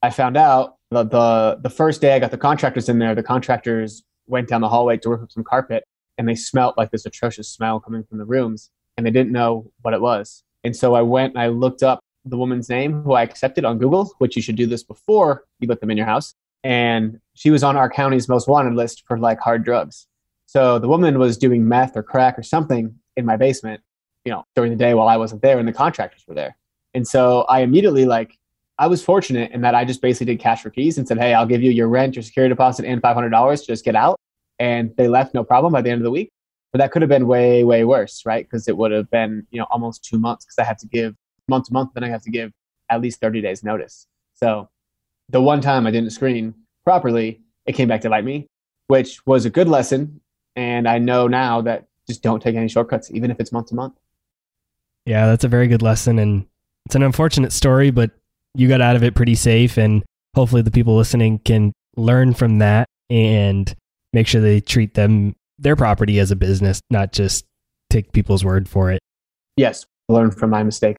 I 0.02 0.10
found 0.10 0.38
out 0.38 0.78
the, 0.92 1.04
the 1.04 1.60
the 1.62 1.70
first 1.70 2.02
day 2.02 2.16
I 2.16 2.20
got 2.20 2.32
the 2.32 2.38
contractors 2.38 2.90
in 2.90 3.00
there. 3.00 3.14
The 3.14 3.24
contractors 3.24 4.04
went 4.28 4.48
down 4.48 4.62
the 4.62 4.70
hallway 4.70 4.98
to 4.98 5.10
work 5.10 5.22
up 5.22 5.32
some 5.32 5.44
carpet, 5.44 5.84
and 6.18 6.28
they 6.28 6.36
smelled 6.36 6.76
like 6.78 6.92
this 6.92 7.06
atrocious 7.06 7.50
smell 7.50 7.80
coming 7.80 8.04
from 8.04 8.18
the 8.18 8.26
rooms, 8.26 8.72
and 8.98 9.06
they 9.06 9.12
didn't 9.12 9.32
know 9.32 9.70
what 9.82 9.94
it 9.94 10.02
was. 10.02 10.44
And 10.64 10.76
so 10.76 10.94
I 10.94 11.02
went 11.02 11.34
and 11.34 11.42
I 11.42 11.48
looked 11.48 11.84
up 11.84 12.00
the 12.26 12.38
woman's 12.38 12.70
name 12.70 13.04
who 13.04 13.14
I 13.14 13.24
accepted 13.24 13.66
on 13.66 13.78
Google, 13.78 14.14
which 14.20 14.36
you 14.36 14.42
should 14.42 14.56
do 14.56 14.68
this 14.68 14.84
before 14.84 15.46
you 15.60 15.68
let 15.68 15.80
them 15.82 15.92
in 15.92 15.98
your 15.98 16.06
house. 16.06 16.34
And 16.64 17.20
she 17.34 17.50
was 17.50 17.64
on 17.64 17.78
our 17.78 17.90
county's 17.90 18.28
most 18.28 18.48
wanted 18.48 18.74
list 18.74 19.04
for 19.08 19.18
like 19.18 19.40
hard 19.40 19.64
drugs. 19.64 20.08
So 20.50 20.80
the 20.80 20.88
woman 20.88 21.20
was 21.20 21.38
doing 21.38 21.68
meth 21.68 21.96
or 21.96 22.02
crack 22.02 22.40
or 22.40 22.42
something 22.42 22.96
in 23.16 23.24
my 23.24 23.38
basement, 23.38 23.82
you 24.26 24.32
know, 24.32 24.46
during 24.56 24.72
the 24.72 24.78
day 24.78 24.96
while 24.96 25.08
I 25.08 25.16
wasn't 25.16 25.44
there 25.44 25.60
and 25.60 25.68
the 25.68 25.72
contractors 25.72 26.26
were 26.28 26.34
there. 26.34 26.58
And 26.96 27.08
so 27.08 27.42
I 27.42 27.60
immediately 27.60 28.06
like 28.06 28.36
I 28.80 28.88
was 28.88 29.04
fortunate 29.06 29.52
in 29.52 29.62
that 29.62 29.76
I 29.76 29.86
just 29.86 30.02
basically 30.02 30.34
did 30.34 30.40
cash 30.40 30.64
for 30.64 30.72
keys 30.72 30.98
and 30.98 31.08
said, 31.08 31.20
"Hey, 31.20 31.36
I'll 31.36 31.46
give 31.46 31.62
you 31.62 31.70
your 31.70 31.88
rent, 31.88 32.16
your 32.16 32.24
security 32.24 32.50
deposit, 32.50 32.88
and 32.88 33.00
five 33.00 33.14
hundred 33.14 33.30
dollars. 33.30 33.62
Just 33.62 33.86
get 33.86 33.96
out." 33.96 34.18
And 34.58 34.92
they 34.98 35.08
left 35.08 35.36
no 35.36 35.44
problem 35.44 35.72
by 35.72 35.84
the 35.84 35.92
end 35.92 36.02
of 36.02 36.04
the 36.04 36.10
week. 36.10 36.32
But 36.74 36.80
that 36.80 36.92
could 36.92 37.04
have 37.04 37.10
been 37.10 37.28
way, 37.28 37.64
way 37.64 37.84
worse, 37.84 38.24
right? 38.26 38.44
Because 38.44 38.68
it 38.68 38.76
would 38.76 38.92
have 38.92 39.08
been, 39.12 39.46
you 39.52 39.60
know, 39.60 39.68
almost 39.70 40.04
two 40.04 40.18
months 40.18 40.46
because 40.46 40.58
I 40.58 40.64
had 40.64 40.80
to 40.80 40.88
give 40.88 41.14
month 41.48 41.66
to 41.66 41.74
month, 41.74 41.92
then 41.94 42.04
I 42.04 42.10
have 42.10 42.24
to 42.24 42.32
give 42.32 42.52
at 42.90 43.02
least 43.02 43.22
30 43.22 43.42
days 43.42 43.64
notice. 43.64 44.08
So 44.34 44.68
the 45.30 45.42
one 45.42 45.62
time 45.62 45.86
I 45.86 45.92
didn't 45.92 46.10
screen 46.10 46.56
properly, 46.86 47.42
it 47.68 47.74
came 47.74 47.88
back 47.88 48.02
to 48.02 48.10
bite 48.10 48.26
me, 48.26 48.48
which 48.88 49.24
was 49.28 49.46
a 49.46 49.52
good 49.52 49.68
lesson. 49.70 50.22
And 50.60 50.90
I 50.90 50.98
know 50.98 51.28
now 51.28 51.62
that 51.62 51.88
just 52.06 52.22
don't 52.22 52.42
take 52.42 52.56
any 52.56 52.68
shortcuts, 52.68 53.10
even 53.12 53.32
if 53.32 53.40
it's 53.40 53.54
month 53.54 53.68
to 53.68 53.76
month. 53.76 53.94
Yeah, 55.06 55.26
that's 55.28 55.46
a 55.46 55.48
very 55.48 55.68
good 55.68 55.82
lesson. 55.82 56.20
And 56.20 56.46
it's 56.86 56.96
an 56.96 57.04
unfortunate 57.04 57.54
story, 57.54 57.92
but 57.92 58.12
you 58.56 58.68
got 58.68 58.82
out 58.82 58.98
of 58.98 59.04
it 59.04 59.16
pretty 59.16 59.36
safe. 59.36 59.78
And 59.78 60.04
hopefully 60.36 60.62
the 60.62 60.70
people 60.70 60.98
listening 60.98 61.40
can 61.40 61.72
learn 61.96 62.34
from 62.34 62.60
that 62.60 62.88
and 63.10 63.74
make 64.12 64.28
sure 64.28 64.42
they 64.42 64.60
treat 64.60 64.96
them, 64.96 65.34
their 65.58 65.78
property 65.78 66.20
as 66.20 66.30
a 66.30 66.36
business, 66.36 66.82
not 66.90 67.14
just 67.14 67.46
take 67.90 68.12
people's 68.12 68.44
word 68.44 68.68
for 68.68 68.92
it. 68.92 69.00
Yes, 69.56 69.86
learn 70.10 70.32
from 70.32 70.50
my 70.50 70.64
mistake 70.64 70.98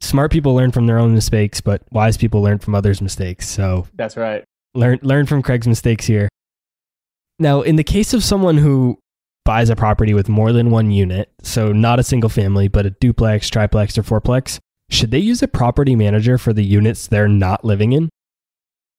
smart 0.00 0.32
people 0.32 0.54
learn 0.54 0.72
from 0.72 0.86
their 0.86 0.98
own 0.98 1.14
mistakes, 1.14 1.60
but 1.60 1.82
wise 1.92 2.16
people 2.16 2.42
learn 2.42 2.58
from 2.58 2.74
others' 2.74 3.02
mistakes. 3.02 3.48
So 3.48 3.86
that's 3.94 4.16
right. 4.16 4.44
Learn 4.74 4.98
learn 5.02 5.26
from 5.26 5.42
Craig's 5.42 5.68
mistakes 5.68 6.06
here. 6.06 6.28
Now, 7.40 7.62
in 7.62 7.76
the 7.76 7.84
case 7.84 8.12
of 8.12 8.22
someone 8.22 8.58
who 8.58 8.98
buys 9.46 9.70
a 9.70 9.74
property 9.74 10.12
with 10.12 10.28
more 10.28 10.52
than 10.52 10.70
one 10.70 10.90
unit, 10.90 11.32
so 11.42 11.72
not 11.72 11.98
a 11.98 12.02
single 12.02 12.28
family, 12.28 12.68
but 12.68 12.84
a 12.84 12.90
duplex, 12.90 13.48
triplex, 13.48 13.96
or 13.96 14.02
fourplex, 14.02 14.58
should 14.90 15.10
they 15.10 15.20
use 15.20 15.42
a 15.42 15.48
property 15.48 15.96
manager 15.96 16.36
for 16.36 16.52
the 16.52 16.62
units 16.62 17.06
they're 17.06 17.28
not 17.28 17.64
living 17.64 17.92
in? 17.92 18.10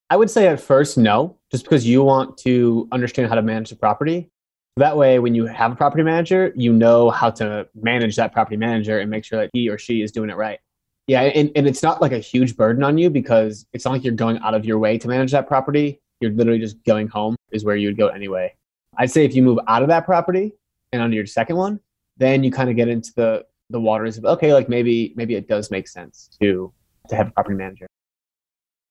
I 0.09 0.15
would 0.15 0.31
say 0.31 0.47
at 0.47 0.59
first, 0.59 0.97
no, 0.97 1.37
just 1.51 1.65
because 1.65 1.85
you 1.85 2.01
want 2.01 2.35
to 2.39 2.87
understand 2.91 3.29
how 3.29 3.35
to 3.35 3.43
manage 3.43 3.69
the 3.69 3.75
property. 3.75 4.31
That 4.75 4.97
way, 4.97 5.19
when 5.19 5.35
you 5.35 5.45
have 5.45 5.73
a 5.73 5.75
property 5.75 6.01
manager, 6.01 6.51
you 6.55 6.73
know 6.73 7.11
how 7.11 7.29
to 7.31 7.67
manage 7.75 8.15
that 8.15 8.33
property 8.33 8.57
manager 8.57 8.99
and 8.99 9.11
make 9.11 9.23
sure 9.23 9.39
that 9.39 9.51
he 9.53 9.69
or 9.69 9.77
she 9.77 10.01
is 10.01 10.11
doing 10.11 10.31
it 10.31 10.35
right. 10.35 10.59
Yeah, 11.05 11.21
and, 11.21 11.51
and 11.55 11.67
it's 11.67 11.83
not 11.83 12.01
like 12.01 12.11
a 12.11 12.19
huge 12.19 12.57
burden 12.57 12.83
on 12.83 12.97
you 12.97 13.11
because 13.11 13.67
it's 13.71 13.85
not 13.85 13.91
like 13.91 14.03
you're 14.03 14.15
going 14.15 14.39
out 14.39 14.55
of 14.55 14.65
your 14.65 14.79
way 14.79 14.97
to 14.97 15.07
manage 15.07 15.31
that 15.31 15.47
property. 15.47 16.01
You're 16.21 16.31
literally 16.31 16.59
just 16.59 16.83
going 16.85 17.07
home 17.07 17.35
is 17.51 17.63
where 17.63 17.75
you 17.75 17.87
would 17.87 17.97
go 17.97 18.07
anyway. 18.07 18.53
I'd 18.97 19.11
say 19.11 19.25
if 19.25 19.35
you 19.35 19.43
move 19.43 19.59
out 19.67 19.81
of 19.81 19.87
that 19.89 20.05
property 20.05 20.53
and 20.91 21.01
onto 21.01 21.15
your 21.15 21.25
second 21.25 21.55
one, 21.55 21.79
then 22.17 22.43
you 22.43 22.51
kind 22.51 22.69
of 22.69 22.75
get 22.75 22.87
into 22.87 23.11
the 23.15 23.45
the 23.69 23.79
waters 23.79 24.17
of 24.17 24.25
okay, 24.25 24.53
like 24.53 24.69
maybe 24.69 25.13
maybe 25.15 25.35
it 25.35 25.47
does 25.47 25.71
make 25.71 25.87
sense 25.87 26.29
to 26.41 26.73
to 27.09 27.15
have 27.15 27.29
a 27.29 27.31
property 27.31 27.55
manager. 27.55 27.87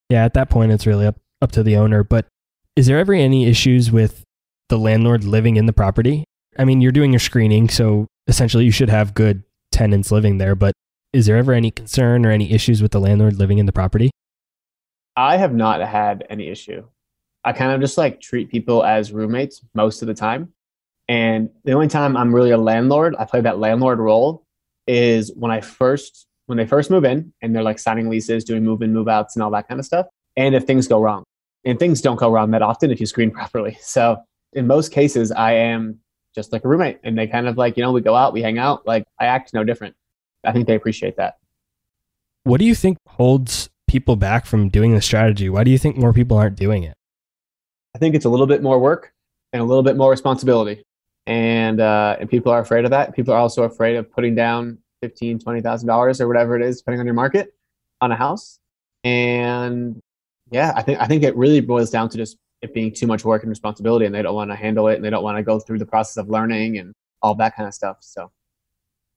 Yeah, 0.09 0.25
at 0.25 0.35
that 0.35 0.51
point 0.51 0.73
it's 0.73 0.87
really 0.87 1.07
up 1.07 1.16
up 1.42 1.53
to 1.53 1.62
the 1.62 1.77
owner. 1.77 2.03
But 2.03 2.27
is 2.77 2.87
there 2.87 2.99
ever 2.99 3.12
any 3.12 3.46
issues 3.46 3.90
with 3.90 4.25
the 4.68 4.79
landlord 4.79 5.25
living 5.25 5.57
in 5.57 5.66
the 5.66 5.73
property? 5.73 6.25
I 6.59 6.64
mean, 6.64 6.81
you're 6.81 6.92
doing 6.92 7.12
your 7.12 7.20
screening, 7.20 7.68
so 7.68 8.07
essentially 8.27 8.64
you 8.64 8.70
should 8.70 8.88
have 8.88 9.14
good 9.14 9.44
tenants 9.73 10.11
living 10.11 10.38
there, 10.38 10.55
but 10.55 10.75
is 11.12 11.27
there 11.27 11.37
ever 11.37 11.53
any 11.53 11.70
concern 11.70 12.25
or 12.25 12.31
any 12.31 12.53
issues 12.53 12.83
with 12.83 12.92
the 12.92 13.01
landlord 13.01 13.37
living 13.37 13.59
in 13.59 13.66
the 13.66 13.73
property? 13.73 14.11
I 15.16 15.37
have 15.37 15.55
not 15.55 15.81
had 15.81 16.25
any 16.31 16.49
issue. 16.49 16.85
I 17.44 17.53
kind 17.53 17.72
of 17.72 17.81
just 17.81 17.96
like 17.96 18.20
treat 18.20 18.50
people 18.50 18.85
as 18.85 19.12
roommates 19.12 19.62
most 19.74 20.03
of 20.03 20.09
the 20.09 20.14
time. 20.14 20.53
And 21.09 21.50
the 21.64 21.72
only 21.72 21.88
time 21.88 22.16
I'm 22.16 22.35
really 22.35 22.50
a 22.50 22.59
landlord, 22.59 23.16
I 23.18 23.24
play 23.24 23.40
that 23.40 23.59
landlord 23.59 23.98
role 23.98 24.44
is 24.87 25.33
when 25.35 25.50
I 25.50 25.61
first 25.61 26.26
when 26.46 26.59
they 26.59 26.66
first 26.66 26.90
move 26.90 27.05
in 27.05 27.33
and 27.42 27.55
they're 27.55 27.62
like 27.62 27.79
signing 27.79 28.09
leases, 28.09 28.44
doing 28.44 28.64
move 28.64 28.83
in, 28.83 28.92
move 28.92 29.09
outs 29.09 29.37
and 29.37 29.42
all 29.42 29.50
that 29.53 29.68
kind 29.68 29.79
of 29.79 29.87
stuff. 29.87 30.07
And 30.37 30.55
if 30.55 30.64
things 30.64 30.88
go 30.88 31.00
wrong. 31.00 31.24
And 31.64 31.79
things 31.79 32.00
don't 32.00 32.16
go 32.16 32.31
wrong 32.31 32.50
that 32.53 32.62
often 32.62 32.90
if 32.90 33.00
you 33.00 33.07
screen 33.07 33.31
properly. 33.40 33.79
So 33.83 34.16
in 34.53 34.66
most 34.66 34.92
cases 34.92 35.31
I 35.31 35.53
am 35.53 35.98
just 36.35 36.53
like 36.53 36.64
a 36.64 36.68
roommate 36.68 36.98
and 37.05 37.16
they 37.16 37.26
kind 37.26 37.48
of 37.48 37.57
like, 37.57 37.76
you 37.76 37.83
know, 37.83 37.92
we 37.92 38.00
go 38.00 38.16
out, 38.16 38.33
we 38.33 38.42
hang 38.42 38.59
out, 38.59 38.87
like 38.87 39.05
I 39.18 39.26
act 39.26 39.55
no 39.55 39.64
different. 39.64 39.94
I 40.44 40.53
think 40.53 40.66
they 40.66 40.74
appreciate 40.74 41.16
that. 41.16 41.38
What 42.44 42.59
do 42.59 42.64
you 42.64 42.74
think 42.74 42.98
holds 43.07 43.68
people 43.87 44.16
back 44.16 44.46
from 44.46 44.68
doing 44.70 44.94
the 44.94 45.03
strategy? 45.03 45.48
Why 45.48 45.64
do 45.64 45.70
you 45.70 45.79
think 45.79 45.96
more 45.96 46.12
people 46.12 46.37
aren't 46.37 46.57
doing 46.57 46.83
it? 46.85 46.94
I 47.94 47.98
think 47.98 48.14
it's 48.14 48.24
a 48.24 48.29
little 48.29 48.46
bit 48.46 48.62
more 48.62 48.79
work 48.79 49.12
and 49.53 49.61
a 49.61 49.64
little 49.64 49.83
bit 49.83 49.96
more 49.96 50.11
responsibility, 50.11 50.85
and 51.26 51.81
uh, 51.81 52.16
and 52.20 52.29
people 52.29 52.53
are 52.53 52.61
afraid 52.61 52.85
of 52.85 52.90
that. 52.90 53.14
People 53.14 53.35
are 53.35 53.40
also 53.40 53.64
afraid 53.64 53.96
of 53.96 54.11
putting 54.11 54.35
down 54.35 54.79
fifteen, 55.03 55.38
twenty 55.38 55.61
thousand 55.61 55.88
dollars 55.88 56.20
or 56.20 56.29
whatever 56.29 56.57
it 56.57 56.62
is, 56.62 56.79
depending 56.79 57.00
on 57.00 57.07
your 57.07 57.14
market, 57.14 57.55
on 58.00 58.12
a 58.12 58.16
house. 58.16 58.59
And 59.05 60.00
yeah, 60.50 60.72
I 60.76 60.83
think 60.83 61.00
I 61.00 61.07
think 61.07 61.22
it 61.22 61.37
really 61.37 61.61
boils 61.61 61.90
down 61.90 62.09
to 62.11 62.16
just 62.16 62.37
it 62.62 62.74
being 62.74 62.92
too 62.92 63.07
much 63.07 63.24
work 63.24 63.42
and 63.42 63.50
responsibility, 63.50 64.07
and 64.07 64.14
they 64.14 64.22
don't 64.22 64.35
want 64.35 64.50
to 64.50 64.57
handle 64.57 64.88
it, 64.88 64.96
and 64.96 65.05
they 65.05 65.11
don't 65.11 65.24
want 65.24 65.38
to 65.38 65.42
go 65.42 65.59
through 65.59 65.79
the 65.79 65.87
process 65.87 66.16
of 66.16 66.29
learning 66.29 66.79
and 66.79 66.92
all 67.22 67.35
that 67.35 67.57
kind 67.57 67.66
of 67.66 67.74
stuff. 67.74 67.98
So 68.00 68.31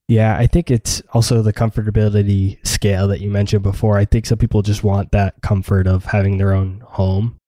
yeah, 0.08 0.36
I 0.36 0.46
think 0.46 0.70
it's 0.70 1.02
also 1.12 1.40
the 1.40 1.52
comfortability 1.52 2.64
scale 2.66 3.08
that 3.08 3.20
you 3.20 3.30
mentioned 3.30 3.62
before. 3.62 3.96
I 3.96 4.04
think 4.04 4.26
some 4.26 4.38
people 4.38 4.60
just 4.60 4.84
want 4.84 5.12
that 5.12 5.34
comfort 5.40 5.86
of 5.86 6.04
having 6.04 6.36
their 6.36 6.52
own 6.52 6.80
home. 6.80 7.38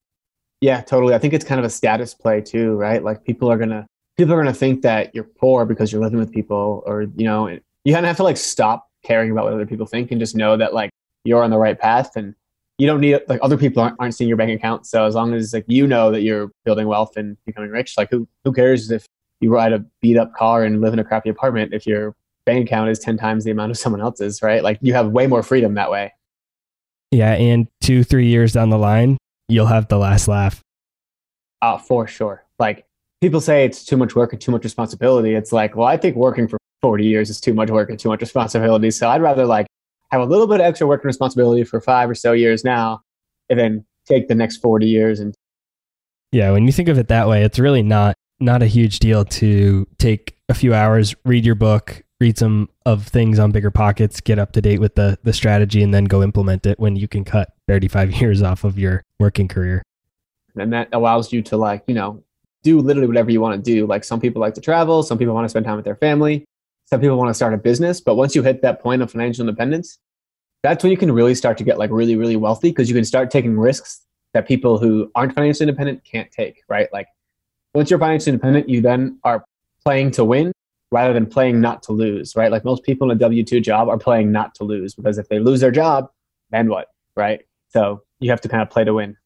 Yeah, 0.61 0.81
totally. 0.81 1.15
I 1.15 1.19
think 1.19 1.35
it's 1.35 1.45
kind 1.45 1.59
of 1.59 1.65
a 1.65 1.71
status 1.71 2.15
play 2.15 2.41
too, 2.41 2.75
right? 2.75 3.03
Like 3.03 3.25
people 3.25 3.51
are 3.51 3.59
gonna 3.59 3.87
people 4.17 4.35
are 4.35 4.39
gonna 4.39 4.55
think 4.55 4.83
that 4.83 5.15
you're 5.15 5.25
poor 5.25 5.65
because 5.67 5.93
you're 5.93 6.03
living 6.03 6.19
with 6.19 6.33
people, 6.33 6.83
or 6.87 7.03
you 7.03 7.25
know, 7.25 7.49
you 7.49 7.93
kind 7.93 8.05
of 8.05 8.09
have 8.09 8.17
to 8.17 8.23
like 8.23 8.37
stop 8.37 8.89
caring 9.05 9.31
about 9.31 9.45
what 9.45 9.53
other 9.53 9.67
people 9.67 9.87
think 9.87 10.11
and 10.11 10.21
just 10.21 10.35
know 10.35 10.57
that 10.57 10.75
like 10.75 10.91
you're 11.25 11.43
on 11.43 11.51
the 11.51 11.59
right 11.59 11.79
path 11.79 12.17
and 12.17 12.35
you 12.79 12.87
don't 12.87 13.01
need 13.01 13.21
like 13.29 13.41
other 13.43 13.57
people 13.57 13.83
aren't, 13.83 13.97
aren't 13.99 14.15
seeing 14.15 14.29
your 14.29 14.37
bank 14.37 14.51
account. 14.51 14.87
So 14.87 15.05
as 15.05 15.15
long 15.15 15.35
as 15.35 15.53
like 15.53 15.65
you 15.69 15.87
know 15.87 16.11
that 16.11 16.23
you're 16.23 16.51
building 16.65 16.87
wealth 16.89 17.17
and 17.17 17.37
becoming 17.47 17.71
rich, 17.71 17.95
like 17.97 18.11
who 18.11 18.27
who 18.45 18.53
cares 18.53 18.91
if 18.91 19.07
you 19.41 19.53
ride 19.53 19.73
a 19.73 19.85
beat 20.01 20.17
up 20.17 20.35
car 20.35 20.65
and 20.65 20.81
live 20.81 20.93
in 20.93 20.99
a 20.99 21.05
crappy 21.05 21.29
apartment 21.29 21.75
if 21.75 21.87
you're 21.87 22.15
bank 22.47 22.67
account 22.67 22.89
is 22.89 22.99
10 23.01 23.19
times 23.19 23.45
the 23.45 23.51
amount 23.51 23.73
of 23.73 23.77
someone 23.77 24.01
else's, 24.01 24.41
right? 24.41 24.63
Like 24.63 24.79
you 24.81 24.95
have 24.95 25.09
way 25.09 25.27
more 25.27 25.43
freedom 25.43 25.75
that 25.75 25.91
way. 25.91 26.13
Yeah. 27.11 27.33
And 27.33 27.67
two, 27.81 28.05
three 28.05 28.29
years 28.29 28.53
down 28.53 28.71
the 28.71 28.79
line, 28.79 29.19
you'll 29.49 29.67
have 29.67 29.89
the 29.89 29.99
last 29.99 30.29
laugh. 30.29 30.63
Uh, 31.63 31.79
for 31.79 32.07
sure. 32.07 32.45
Like 32.59 32.87
people 33.21 33.41
say 33.41 33.65
it's 33.65 33.85
too 33.85 33.97
much 33.97 34.15
work 34.15 34.33
and 34.33 34.41
too 34.41 34.53
much 34.53 34.65
responsibility. 34.65 35.35
It's 35.35 35.53
like, 35.53 35.77
well, 35.77 35.89
I 35.89 35.97
think 35.97 36.17
working 36.17 36.49
for 36.49 36.59
40 36.83 37.05
years 37.05 37.31
is 37.31 37.41
too 37.41 37.55
much 37.55 37.71
work 37.71 37.91
and 37.91 37.99
too 37.99 38.09
much 38.09 38.21
responsibility. 38.21 38.91
So 38.91 39.09
I'd 39.09 39.23
rather 39.23 39.47
like 39.47 39.67
have 40.11 40.21
a 40.21 40.25
little 40.25 40.47
bit 40.47 40.61
of 40.61 40.67
extra 40.67 40.87
work 40.87 41.03
and 41.03 41.07
responsibility 41.07 41.65
for 41.65 41.81
five 41.81 42.09
or 42.09 42.15
so 42.15 42.33
years 42.33 42.65
now, 42.65 43.01
and 43.49 43.59
then 43.59 43.85
take 44.07 44.29
the 44.29 44.35
next 44.35 44.59
40 44.59 44.87
years 44.87 45.21
and 45.21 45.35
yeah 46.33 46.51
when 46.53 46.65
you 46.65 46.73
think 46.73 46.89
of 46.89 46.99
it 46.99 47.09
that 47.09 47.29
way 47.29 47.43
it's 47.43 47.59
really 47.59 47.83
not 47.83 48.15
not 48.39 48.63
a 48.63 48.67
huge 48.67 48.99
deal 48.99 49.25
to 49.25 49.87
take 49.99 50.37
a 50.49 50.55
few 50.55 50.75
hours 50.75 51.15
read 51.25 51.45
your 51.45 51.55
book 51.55 52.03
read 52.21 52.39
some 52.39 52.69
of 52.85 53.07
things 53.07 53.39
on 53.39 53.51
bigger 53.51 53.71
pockets 53.71 54.21
get 54.21 54.39
up 54.39 54.53
to 54.53 54.61
date 54.61 54.81
with 54.81 54.95
the 54.95 55.19
the 55.25 55.33
strategy 55.33 55.83
and 55.83 55.93
then 55.93 56.05
go 56.05 56.23
implement 56.23 56.67
it 56.67 56.79
when 56.79 56.97
you 56.97 57.09
can 57.09 57.25
cut 57.25 57.56
35 57.69 58.13
years 58.21 58.43
off 58.43 58.65
of 58.65 58.79
your 58.79 59.03
working 59.19 59.49
career. 59.49 59.83
And 60.57 60.73
that 60.73 60.89
allows 60.93 61.33
you 61.33 61.43
to 61.43 61.57
like 61.57 61.85
you 61.87 61.95
know 61.95 62.23
do 62.63 62.81
literally 62.81 63.07
whatever 63.07 63.31
you 63.31 63.41
want 63.41 63.63
to 63.63 63.71
do. 63.71 63.87
Like 63.87 64.05
some 64.05 64.21
people 64.21 64.41
like 64.41 64.55
to 64.55 64.61
travel 64.61 65.03
some 65.03 65.19
people 65.19 65.35
want 65.35 65.45
to 65.45 65.49
spend 65.49 65.67
time 65.67 65.77
with 65.77 65.85
their 65.85 65.97
family 65.97 66.47
some 66.87 67.01
people 67.01 67.17
want 67.17 67.29
to 67.29 67.35
start 67.35 67.53
a 67.53 67.57
business 67.57 68.01
but 68.01 68.15
once 68.15 68.35
you 68.35 68.43
hit 68.43 68.63
that 68.63 68.81
point 68.81 69.03
of 69.03 69.11
financial 69.11 69.47
independence 69.47 69.99
that's 70.63 70.83
when 70.83 70.91
you 70.91 70.97
can 70.97 71.13
really 71.13 71.35
start 71.35 71.59
to 71.59 71.65
get 71.65 71.79
like 71.79 71.91
really 71.91 72.17
really 72.17 72.37
wealthy 72.37 72.71
because 72.71 72.89
you 72.89 72.95
can 72.95 73.05
start 73.05 73.31
taking 73.31 73.59
risks 73.59 74.07
that 74.33 74.49
people 74.49 74.79
who 74.79 75.11
aren't 75.15 75.35
financially 75.35 75.69
independent 75.69 76.03
can't 76.05 76.31
take 76.31 76.63
right? 76.69 76.89
Like 76.93 77.09
once 77.75 77.91
you're 77.91 77.99
financially 77.99 78.33
independent 78.33 78.69
you 78.69 78.81
then 78.81 79.19
are 79.25 79.45
playing 79.85 80.11
to 80.13 80.25
win 80.25 80.53
rather 80.93 81.13
than 81.13 81.27
playing 81.27 81.61
not 81.61 81.83
to 81.85 81.93
lose 81.93 82.37
right? 82.37 82.51
Like 82.51 82.65
most 82.65 82.83
people 82.83 83.11
in 83.11 83.17
a 83.17 83.21
w2 83.21 83.63
job 83.63 83.89
are 83.89 83.99
playing 83.99 84.33
not 84.33 84.55
to 84.57 84.65
lose 84.65 84.95
because 84.95 85.19
if 85.19 85.29
they 85.29 85.39
lose 85.39 85.61
their 85.61 85.71
job 85.71 86.11
then 86.51 86.69
what 86.69 86.89
right 87.17 87.45
so 87.77 88.03
you 88.21 88.31
have 88.31 88.41
to 88.41 88.49
kind 88.49 88.63
of 88.63 88.71
play 88.71 88.85
to 88.85 88.95
win 88.95 89.17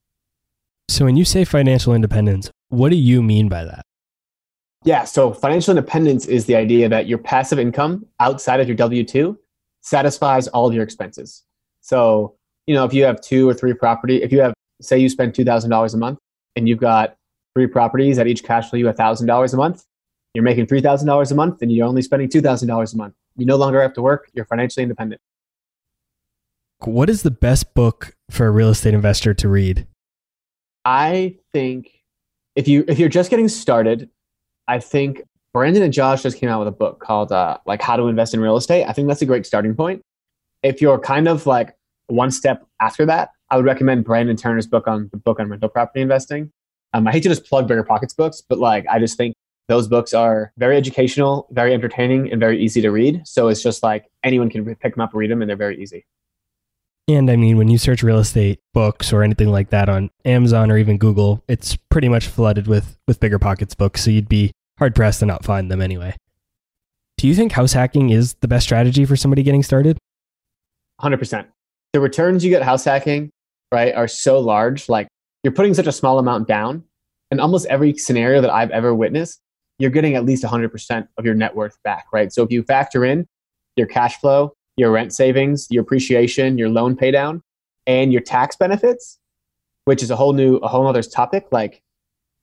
so 0.88 1.04
when 1.04 1.16
you 1.16 1.24
say 1.24 1.44
financial 1.44 1.94
independence 1.94 2.50
what 2.68 2.90
do 2.90 2.96
you 2.96 3.22
mean 3.22 3.48
by 3.48 3.64
that 3.64 3.84
yeah 4.84 5.04
so 5.04 5.32
financial 5.32 5.70
independence 5.70 6.26
is 6.26 6.46
the 6.46 6.56
idea 6.56 6.88
that 6.88 7.06
your 7.06 7.18
passive 7.18 7.58
income 7.58 8.04
outside 8.18 8.60
of 8.60 8.68
your 8.68 8.76
w2 8.76 9.36
satisfies 9.80 10.48
all 10.48 10.68
of 10.68 10.74
your 10.74 10.84
expenses. 10.84 11.44
So, 11.80 12.36
you 12.66 12.74
know, 12.74 12.84
if 12.84 12.94
you 12.94 13.04
have 13.04 13.20
two 13.20 13.48
or 13.48 13.54
three 13.54 13.74
property, 13.74 14.22
if 14.22 14.32
you 14.32 14.40
have, 14.40 14.54
say 14.80 14.98
you 14.98 15.08
spend 15.08 15.34
$2,000 15.34 15.94
a 15.94 15.96
month 15.96 16.18
and 16.56 16.68
you've 16.68 16.78
got 16.78 17.16
three 17.54 17.66
properties 17.66 18.16
that 18.16 18.26
each 18.26 18.44
cash 18.44 18.70
flow 18.70 18.78
you 18.78 18.86
$1,000 18.86 19.52
a 19.52 19.56
month, 19.56 19.84
you're 20.34 20.44
making 20.44 20.66
$3,000 20.66 21.30
a 21.30 21.34
month 21.34 21.62
and 21.62 21.72
you're 21.72 21.86
only 21.86 22.02
spending 22.02 22.28
$2,000 22.28 22.94
a 22.94 22.96
month. 22.96 23.14
You 23.36 23.46
no 23.46 23.56
longer 23.56 23.82
have 23.82 23.94
to 23.94 24.02
work. 24.02 24.30
You're 24.34 24.44
financially 24.44 24.82
independent. 24.82 25.20
What 26.84 27.10
is 27.10 27.22
the 27.22 27.30
best 27.30 27.74
book 27.74 28.16
for 28.30 28.46
a 28.46 28.50
real 28.50 28.70
estate 28.70 28.94
investor 28.94 29.34
to 29.34 29.48
read? 29.48 29.86
I 30.84 31.36
think 31.52 31.90
if 32.56 32.68
you 32.68 32.84
if 32.88 32.98
you're 32.98 33.08
just 33.08 33.30
getting 33.30 33.48
started, 33.48 34.08
I 34.68 34.78
think 34.78 35.22
Brandon 35.52 35.82
and 35.82 35.92
Josh 35.92 36.22
just 36.22 36.38
came 36.38 36.48
out 36.48 36.58
with 36.60 36.68
a 36.68 36.72
book 36.72 37.00
called 37.00 37.32
uh, 37.32 37.58
like 37.66 37.82
How 37.82 37.96
to 37.96 38.04
Invest 38.04 38.34
in 38.34 38.40
Real 38.40 38.56
Estate. 38.56 38.84
I 38.86 38.92
think 38.92 39.08
that's 39.08 39.22
a 39.22 39.26
great 39.26 39.46
starting 39.46 39.74
point. 39.74 40.02
If 40.62 40.80
you're 40.80 40.98
kind 40.98 41.28
of 41.28 41.46
like 41.46 41.76
one 42.06 42.30
step 42.30 42.64
after 42.80 43.04
that, 43.06 43.30
I 43.50 43.56
would 43.56 43.64
recommend 43.64 44.04
Brandon 44.04 44.36
Turner's 44.36 44.66
book 44.66 44.86
on 44.86 45.08
the 45.12 45.16
book 45.16 45.40
on 45.40 45.48
rental 45.48 45.68
property 45.68 46.00
investing. 46.00 46.52
Um, 46.92 47.06
I 47.06 47.12
hate 47.12 47.22
to 47.24 47.28
just 47.28 47.44
plug 47.44 47.68
Bigger 47.68 47.84
Pockets 47.84 48.14
books, 48.14 48.42
but 48.46 48.58
like 48.58 48.84
I 48.88 48.98
just 48.98 49.16
think 49.16 49.34
those 49.68 49.86
books 49.86 50.12
are 50.12 50.52
very 50.56 50.76
educational, 50.76 51.46
very 51.50 51.72
entertaining, 51.72 52.30
and 52.30 52.40
very 52.40 52.60
easy 52.60 52.80
to 52.80 52.90
read. 52.90 53.22
So 53.24 53.48
it's 53.48 53.62
just 53.62 53.82
like 53.82 54.06
anyone 54.24 54.50
can 54.50 54.64
pick 54.76 54.94
them 54.94 55.00
up, 55.00 55.10
read 55.14 55.30
them, 55.30 55.42
and 55.42 55.48
they're 55.48 55.56
very 55.56 55.80
easy. 55.80 56.04
And 57.14 57.30
I 57.30 57.36
mean, 57.36 57.56
when 57.56 57.68
you 57.68 57.78
search 57.78 58.02
real 58.02 58.18
estate 58.18 58.60
books 58.72 59.12
or 59.12 59.22
anything 59.22 59.50
like 59.50 59.70
that 59.70 59.88
on 59.88 60.10
Amazon 60.24 60.70
or 60.70 60.78
even 60.78 60.98
Google, 60.98 61.42
it's 61.48 61.76
pretty 61.76 62.08
much 62.08 62.26
flooded 62.26 62.66
with 62.66 62.96
with 63.06 63.20
Bigger 63.20 63.38
Pockets 63.38 63.74
books. 63.74 64.02
So 64.04 64.10
you'd 64.10 64.28
be 64.28 64.52
hard 64.78 64.94
pressed 64.94 65.20
to 65.20 65.26
not 65.26 65.44
find 65.44 65.70
them 65.70 65.80
anyway. 65.80 66.16
Do 67.18 67.28
you 67.28 67.34
think 67.34 67.52
house 67.52 67.72
hacking 67.72 68.10
is 68.10 68.34
the 68.40 68.48
best 68.48 68.64
strategy 68.64 69.04
for 69.04 69.16
somebody 69.16 69.42
getting 69.42 69.62
started? 69.62 69.98
100%. 71.02 71.46
The 71.92 72.00
returns 72.00 72.44
you 72.44 72.50
get 72.50 72.62
house 72.62 72.84
hacking, 72.84 73.30
right, 73.72 73.94
are 73.94 74.08
so 74.08 74.38
large. 74.38 74.88
Like 74.88 75.08
you're 75.42 75.52
putting 75.52 75.74
such 75.74 75.86
a 75.86 75.92
small 75.92 76.18
amount 76.18 76.48
down. 76.48 76.84
In 77.30 77.38
almost 77.38 77.66
every 77.66 77.96
scenario 77.96 78.40
that 78.40 78.50
I've 78.50 78.70
ever 78.70 78.94
witnessed, 78.94 79.40
you're 79.78 79.90
getting 79.90 80.14
at 80.14 80.24
least 80.24 80.44
100% 80.44 81.08
of 81.16 81.24
your 81.24 81.34
net 81.34 81.54
worth 81.54 81.76
back, 81.84 82.06
right? 82.12 82.32
So 82.32 82.42
if 82.42 82.50
you 82.50 82.62
factor 82.62 83.04
in 83.04 83.26
your 83.76 83.86
cash 83.86 84.16
flow, 84.18 84.54
your 84.80 84.90
rent 84.90 85.12
savings, 85.12 85.68
your 85.70 85.82
appreciation, 85.82 86.58
your 86.58 86.70
loan 86.70 86.96
paydown, 86.96 87.42
and 87.86 88.12
your 88.12 88.22
tax 88.22 88.56
benefits, 88.56 89.18
which 89.84 90.02
is 90.02 90.10
a 90.10 90.16
whole 90.16 90.32
new, 90.32 90.56
a 90.56 90.68
whole 90.68 90.86
other 90.86 91.02
topic, 91.02 91.46
like 91.52 91.82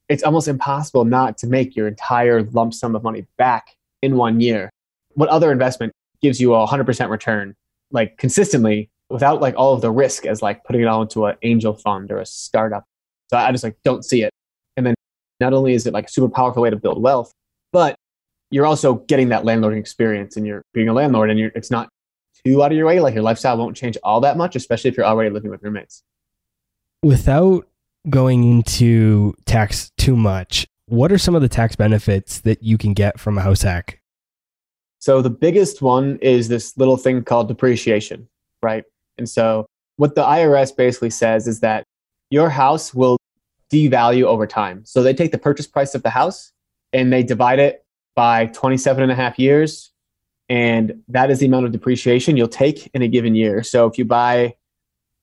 it's 0.08 0.24
almost 0.24 0.48
impossible 0.48 1.04
not 1.04 1.38
to 1.40 1.48
make 1.48 1.76
your 1.76 1.88
entire 1.88 2.44
lump 2.44 2.74
sum 2.74 2.96
of 2.96 3.04
money 3.04 3.26
back 3.38 3.76
in 4.02 4.16
one 4.16 4.40
year. 4.40 4.70
What 5.16 5.30
other 5.30 5.52
investment 5.52 5.92
gives 6.22 6.40
you 6.40 6.54
a 6.54 6.66
100% 6.66 7.10
return, 7.10 7.56
like 7.92 8.18
consistently, 8.18 8.90
without 9.10 9.42
like 9.42 9.56
all 9.58 9.74
of 9.74 9.82
the 9.82 9.92
risk 9.92 10.26
as 10.26 10.42
like 10.42 10.64
putting 10.64 10.82
it 10.82 10.88
all 10.88 11.02
into 11.02 11.26
an 11.26 11.36
angel 11.42 11.74
fund 11.74 12.12
or 12.12 12.20
a 12.20 12.26
startup? 12.26 12.86
So 13.30 13.38
I 13.38 13.52
just 13.52 13.64
like 13.64 13.78
don't 13.84 14.06
see 14.06 14.22
it. 14.22 14.32
And 14.78 14.86
then 14.86 14.96
not 15.40 15.54
only 15.54 15.74
is 15.74 15.88
it 15.88 15.94
like 15.94 16.06
a 16.06 16.12
super 16.12 16.30
powerful 16.30 16.62
way 16.62 16.70
to 16.70 16.76
build 16.76 17.02
wealth, 17.02 17.32
but 17.74 17.96
you're 18.52 18.66
also 18.66 18.96
getting 18.96 19.30
that 19.30 19.44
landlording 19.44 19.80
experience 19.80 20.38
and 20.38 20.46
you're 20.46 20.62
being 20.74 20.88
a 20.88 20.94
landlord 20.94 21.30
and 21.30 21.40
you're, 21.40 21.52
it's 21.56 21.72
not 21.72 21.90
too 22.48 22.64
out 22.64 22.72
of 22.72 22.78
your 22.78 22.88
way. 22.88 23.00
Like 23.00 23.14
your 23.14 23.24
lifestyle 23.24 23.58
won't 23.58 23.76
change 23.76 23.98
all 24.04 24.22
that 24.22 24.38
much, 24.38 24.56
especially 24.56 24.90
if 24.90 24.98
you're 24.98 25.06
already 25.06 25.30
living 25.30 25.52
with 25.52 25.64
roommates. 25.64 26.04
Without 27.04 27.68
going 28.10 28.44
into 28.44 29.34
tax 29.46 29.92
too 29.98 30.16
much, 30.16 30.66
what 30.88 31.12
are 31.12 31.18
some 31.18 31.36
of 31.36 31.42
the 31.42 31.50
tax 31.50 31.76
benefits 31.76 32.40
that 32.42 32.64
you 32.64 32.78
can 32.78 32.94
get 32.94 33.20
from 33.20 33.38
a 33.38 33.42
house 33.42 33.62
hack? 33.62 34.02
So 35.00 35.22
the 35.22 35.30
biggest 35.30 35.82
one 35.82 36.18
is 36.22 36.48
this 36.48 36.78
little 36.78 36.98
thing 36.98 37.24
called 37.24 37.50
depreciation, 37.50 38.28
right? 38.62 38.84
And 39.18 39.30
so 39.30 39.68
what 39.98 40.16
the 40.16 40.24
IRS 40.24 40.76
basically 40.76 41.10
says 41.10 41.48
is 41.48 41.60
that 41.60 41.84
your 42.30 42.50
house 42.50 42.94
will 42.94 43.18
devalue 43.72 44.24
over 44.24 44.48
time. 44.48 44.84
So 44.86 45.04
they 45.04 45.14
take 45.14 45.32
the 45.32 45.38
purchase 45.38 45.68
price 45.68 45.94
of 45.94 46.04
the 46.04 46.10
house 46.10 46.52
and 46.94 47.12
they 47.12 47.24
divide 47.24 47.60
it 47.60 47.86
by 48.16 48.48
27 48.48 49.04
and 49.04 49.12
a 49.12 49.16
half 49.16 49.38
years. 49.38 49.92
And 50.50 51.04
that 51.10 51.30
is 51.30 51.40
the 51.40 51.46
amount 51.46 51.66
of 51.66 51.72
depreciation 51.72 52.38
you'll 52.38 52.48
take 52.48 52.90
in 52.94 53.02
a 53.02 53.08
given 53.08 53.36
year. 53.36 53.64
So 53.64 53.86
if 53.88 53.98
you 53.98 54.06
buy 54.06 54.56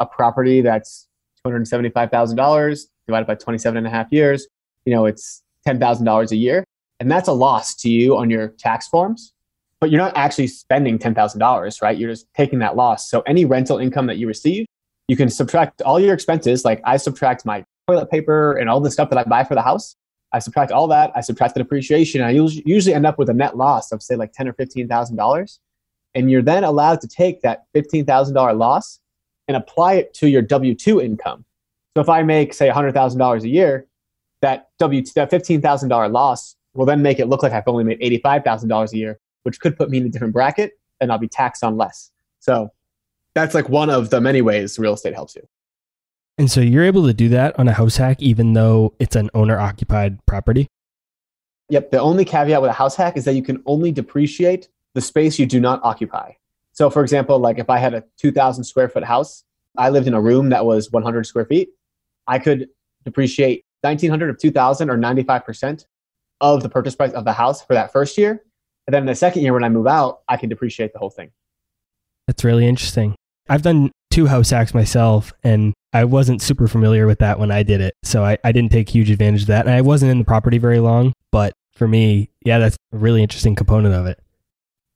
a 0.00 0.06
property 0.06 0.60
that's 0.60 1.08
$275,000 1.46 2.80
divided 3.06 3.26
by 3.26 3.34
27 3.34 3.76
and 3.76 3.86
a 3.86 3.90
half 3.90 4.10
years, 4.10 4.46
you 4.84 4.94
know, 4.94 5.06
it's 5.06 5.42
$10,000 5.66 6.30
a 6.30 6.36
year. 6.36 6.64
And 7.00 7.10
that's 7.10 7.28
a 7.28 7.32
loss 7.32 7.74
to 7.76 7.90
you 7.90 8.16
on 8.16 8.30
your 8.30 8.48
tax 8.48 8.88
forms, 8.88 9.32
but 9.80 9.90
you're 9.90 10.00
not 10.00 10.16
actually 10.16 10.46
spending 10.46 10.98
$10,000, 10.98 11.82
right? 11.82 11.98
You're 11.98 12.10
just 12.10 12.26
taking 12.34 12.58
that 12.60 12.76
loss. 12.76 13.10
So 13.10 13.22
any 13.22 13.44
rental 13.44 13.78
income 13.78 14.06
that 14.06 14.18
you 14.18 14.26
receive, 14.26 14.66
you 15.08 15.16
can 15.16 15.28
subtract 15.28 15.82
all 15.82 15.98
your 15.98 16.14
expenses. 16.14 16.64
Like 16.64 16.80
I 16.84 16.96
subtract 16.96 17.44
my 17.44 17.64
toilet 17.88 18.10
paper 18.10 18.52
and 18.52 18.70
all 18.70 18.80
the 18.80 18.90
stuff 18.90 19.10
that 19.10 19.18
I 19.18 19.24
buy 19.24 19.44
for 19.44 19.54
the 19.54 19.62
house. 19.62 19.96
I 20.34 20.40
subtract 20.40 20.72
all 20.72 20.88
that. 20.88 21.12
I 21.14 21.20
subtract 21.20 21.54
the 21.54 21.60
depreciation. 21.60 22.20
I 22.20 22.30
usually 22.30 22.92
end 22.92 23.06
up 23.06 23.18
with 23.18 23.30
a 23.30 23.34
net 23.34 23.56
loss 23.56 23.92
of 23.92 24.02
say 24.02 24.16
like 24.16 24.32
ten 24.32 24.48
or 24.48 24.52
fifteen 24.52 24.88
thousand 24.88 25.16
dollars, 25.16 25.60
and 26.14 26.30
you're 26.30 26.42
then 26.42 26.64
allowed 26.64 27.00
to 27.02 27.08
take 27.08 27.40
that 27.42 27.64
fifteen 27.72 28.04
thousand 28.04 28.34
dollar 28.34 28.52
loss 28.52 29.00
and 29.48 29.56
apply 29.56 29.94
it 29.94 30.14
to 30.14 30.28
your 30.28 30.42
W 30.42 30.74
2 30.74 31.00
income. 31.00 31.44
So 31.96 32.00
if 32.00 32.08
I 32.08 32.22
make, 32.22 32.54
say, 32.54 32.68
$100,000 32.68 33.42
a 33.42 33.48
year, 33.48 33.86
that 34.40 34.68
W 34.78 35.02
that 35.14 35.30
$15,000 35.30 36.12
loss 36.12 36.56
will 36.74 36.86
then 36.86 37.02
make 37.02 37.18
it 37.18 37.28
look 37.28 37.42
like 37.42 37.52
I've 37.52 37.66
only 37.66 37.84
made 37.84 38.00
$85,000 38.00 38.92
a 38.92 38.96
year, 38.96 39.20
which 39.44 39.60
could 39.60 39.76
put 39.76 39.90
me 39.90 39.98
in 39.98 40.06
a 40.06 40.08
different 40.08 40.32
bracket 40.32 40.72
and 41.00 41.12
I'll 41.12 41.18
be 41.18 41.28
taxed 41.28 41.62
on 41.62 41.76
less. 41.76 42.10
So 42.40 42.70
that's 43.34 43.54
like 43.54 43.68
one 43.68 43.90
of 43.90 44.10
the 44.10 44.20
many 44.20 44.42
ways 44.42 44.78
real 44.78 44.94
estate 44.94 45.14
helps 45.14 45.36
you. 45.36 45.46
And 46.36 46.50
so 46.50 46.60
you're 46.60 46.84
able 46.84 47.06
to 47.06 47.14
do 47.14 47.28
that 47.30 47.58
on 47.58 47.68
a 47.68 47.72
house 47.72 47.96
hack, 47.96 48.20
even 48.20 48.54
though 48.54 48.94
it's 48.98 49.14
an 49.16 49.30
owner 49.34 49.58
occupied 49.58 50.24
property? 50.26 50.66
Yep. 51.70 51.90
The 51.92 52.00
only 52.00 52.24
caveat 52.24 52.60
with 52.60 52.70
a 52.70 52.74
house 52.74 52.96
hack 52.96 53.16
is 53.16 53.24
that 53.24 53.34
you 53.34 53.42
can 53.42 53.62
only 53.66 53.92
depreciate 53.92 54.68
the 54.94 55.00
space 55.00 55.38
you 55.38 55.46
do 55.46 55.60
not 55.60 55.80
occupy. 55.82 56.32
So, 56.72 56.90
for 56.90 57.02
example, 57.02 57.38
like 57.38 57.58
if 57.58 57.70
I 57.70 57.78
had 57.78 57.94
a 57.94 58.04
2,000 58.18 58.64
square 58.64 58.88
foot 58.88 59.04
house, 59.04 59.44
I 59.76 59.90
lived 59.90 60.06
in 60.06 60.14
a 60.14 60.20
room 60.20 60.50
that 60.50 60.66
was 60.66 60.90
100 60.90 61.24
square 61.24 61.44
feet, 61.44 61.70
I 62.26 62.38
could 62.38 62.68
depreciate 63.04 63.64
1,900 63.82 64.30
of 64.30 64.38
2,000 64.38 64.90
or 64.90 64.96
95% 64.96 65.84
of 66.40 66.62
the 66.62 66.68
purchase 66.68 66.94
price 66.94 67.12
of 67.12 67.24
the 67.24 67.32
house 67.32 67.62
for 67.62 67.74
that 67.74 67.92
first 67.92 68.18
year. 68.18 68.42
And 68.86 68.94
then 68.94 69.06
the 69.06 69.14
second 69.14 69.42
year, 69.42 69.52
when 69.52 69.64
I 69.64 69.68
move 69.68 69.86
out, 69.86 70.20
I 70.28 70.36
can 70.36 70.48
depreciate 70.48 70.92
the 70.92 70.98
whole 70.98 71.10
thing. 71.10 71.30
That's 72.26 72.44
really 72.44 72.66
interesting. 72.66 73.14
I've 73.48 73.62
done 73.62 73.90
two 74.14 74.26
house 74.28 74.50
hacks 74.50 74.72
myself, 74.72 75.32
and 75.42 75.74
I 75.92 76.04
wasn't 76.04 76.40
super 76.40 76.68
familiar 76.68 77.04
with 77.04 77.18
that 77.18 77.40
when 77.40 77.50
I 77.50 77.64
did 77.64 77.80
it. 77.80 77.94
So 78.04 78.24
I, 78.24 78.38
I 78.44 78.52
didn't 78.52 78.70
take 78.70 78.88
huge 78.88 79.10
advantage 79.10 79.42
of 79.42 79.48
that. 79.48 79.66
And 79.66 79.74
I 79.74 79.80
wasn't 79.80 80.12
in 80.12 80.18
the 80.18 80.24
property 80.24 80.56
very 80.56 80.78
long, 80.78 81.12
but 81.32 81.52
for 81.72 81.88
me, 81.88 82.30
yeah, 82.44 82.60
that's 82.60 82.76
a 82.92 82.96
really 82.96 83.22
interesting 83.22 83.56
component 83.56 83.92
of 83.92 84.06
it. 84.06 84.20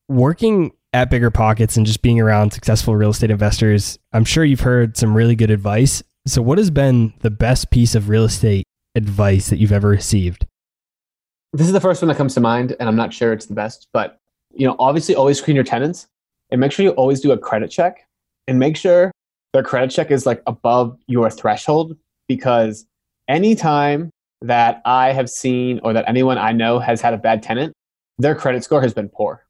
Working 0.09 0.71
at 0.93 1.11
Bigger 1.11 1.33
Pockets 1.33 1.77
and 1.77 1.85
just 1.85 2.01
being 2.01 2.21
around 2.21 2.53
successful 2.53 2.95
real 2.95 3.11
estate 3.11 3.33
investors, 3.33 3.99
I'm 4.13 4.25
sure 4.25 4.45
you've 4.45 4.61
heard 4.61 4.97
some 4.97 5.17
really 5.17 5.35
good 5.35 5.51
advice. 5.51 6.01
So, 6.27 6.41
what 6.41 6.59
has 6.59 6.71
been 6.71 7.13
the 7.19 7.31
best 7.31 7.73
piece 7.73 7.97
of 7.97 8.09
real 8.09 8.25
estate 8.25 8.67
advice 8.95 9.51
that 9.51 9.59
you've 9.59 9.73
ever 9.73 9.89
received? 9.89 10.47
This 11.53 11.67
is 11.67 11.73
the 11.73 11.81
first 11.81 12.03
one 12.03 12.09
that 12.09 12.17
comes 12.17 12.35
to 12.35 12.41
mind, 12.41 12.77
and 12.79 12.89
I'm 12.89 12.97
not 12.97 13.13
sure 13.13 13.33
it's 13.33 13.47
the 13.47 13.55
best, 13.55 13.89
but 13.93 14.21
you 14.53 14.67
know, 14.67 14.77
obviously, 14.79 15.17
always 15.17 15.39
screen 15.39 15.57
your 15.57 15.65
tenants 15.65 16.07
and 16.51 16.61
make 16.61 16.71
sure 16.71 16.85
you 16.85 16.93
always 16.93 17.21
do 17.21 17.33
a 17.33 17.39
credit 17.39 17.71
check. 17.71 18.08
And 18.49 18.59
make 18.59 18.77
sure 18.77 19.13
their 19.53 19.63
credit 19.63 19.91
check 19.91 20.11
is 20.11 20.27
like 20.27 20.43
above 20.47 20.99
your 21.07 21.31
threshold 21.31 21.97
because 22.27 22.87
anytime 23.29 24.11
that 24.41 24.83
I 24.85 25.13
have 25.13 25.31
seen 25.31 25.81
or 25.85 25.93
that 25.93 26.09
anyone 26.09 26.39
I 26.39 26.53
know 26.53 26.79
has 26.79 27.01
had 27.01 27.15
a 27.15 27.19
bad 27.19 27.43
tenant, 27.43 27.73
their 28.19 28.35
credit 28.35 28.65
score 28.65 28.83
has 28.83 28.93
been 28.93 29.09
poor. 29.09 29.45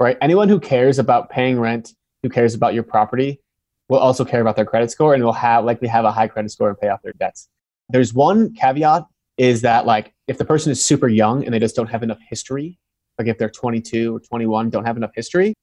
Right? 0.00 0.16
Anyone 0.22 0.48
who 0.48 0.58
cares 0.58 0.98
about 0.98 1.30
paying 1.30 1.58
rent, 1.58 1.94
who 2.22 2.28
cares 2.28 2.54
about 2.54 2.74
your 2.74 2.82
property, 2.82 3.40
will 3.88 3.98
also 3.98 4.24
care 4.24 4.40
about 4.40 4.56
their 4.56 4.64
credit 4.64 4.90
score 4.90 5.14
and 5.14 5.22
will 5.22 5.32
have 5.32 5.64
likely 5.64 5.88
have 5.88 6.04
a 6.04 6.12
high 6.12 6.28
credit 6.28 6.50
score 6.50 6.68
and 6.68 6.78
pay 6.78 6.88
off 6.88 7.02
their 7.02 7.12
debts. 7.12 7.48
There's 7.90 8.14
one 8.14 8.54
caveat 8.54 9.04
is 9.36 9.62
that 9.62 9.84
like 9.84 10.12
if 10.26 10.38
the 10.38 10.44
person 10.44 10.72
is 10.72 10.84
super 10.84 11.08
young 11.08 11.44
and 11.44 11.52
they 11.52 11.58
just 11.58 11.76
don't 11.76 11.88
have 11.88 12.02
enough 12.02 12.18
history, 12.28 12.78
like 13.18 13.28
if 13.28 13.38
they're 13.38 13.50
22 13.50 14.16
or 14.16 14.20
21, 14.20 14.70
don't 14.70 14.84
have 14.84 14.96
enough 14.96 15.12
history, 15.14 15.54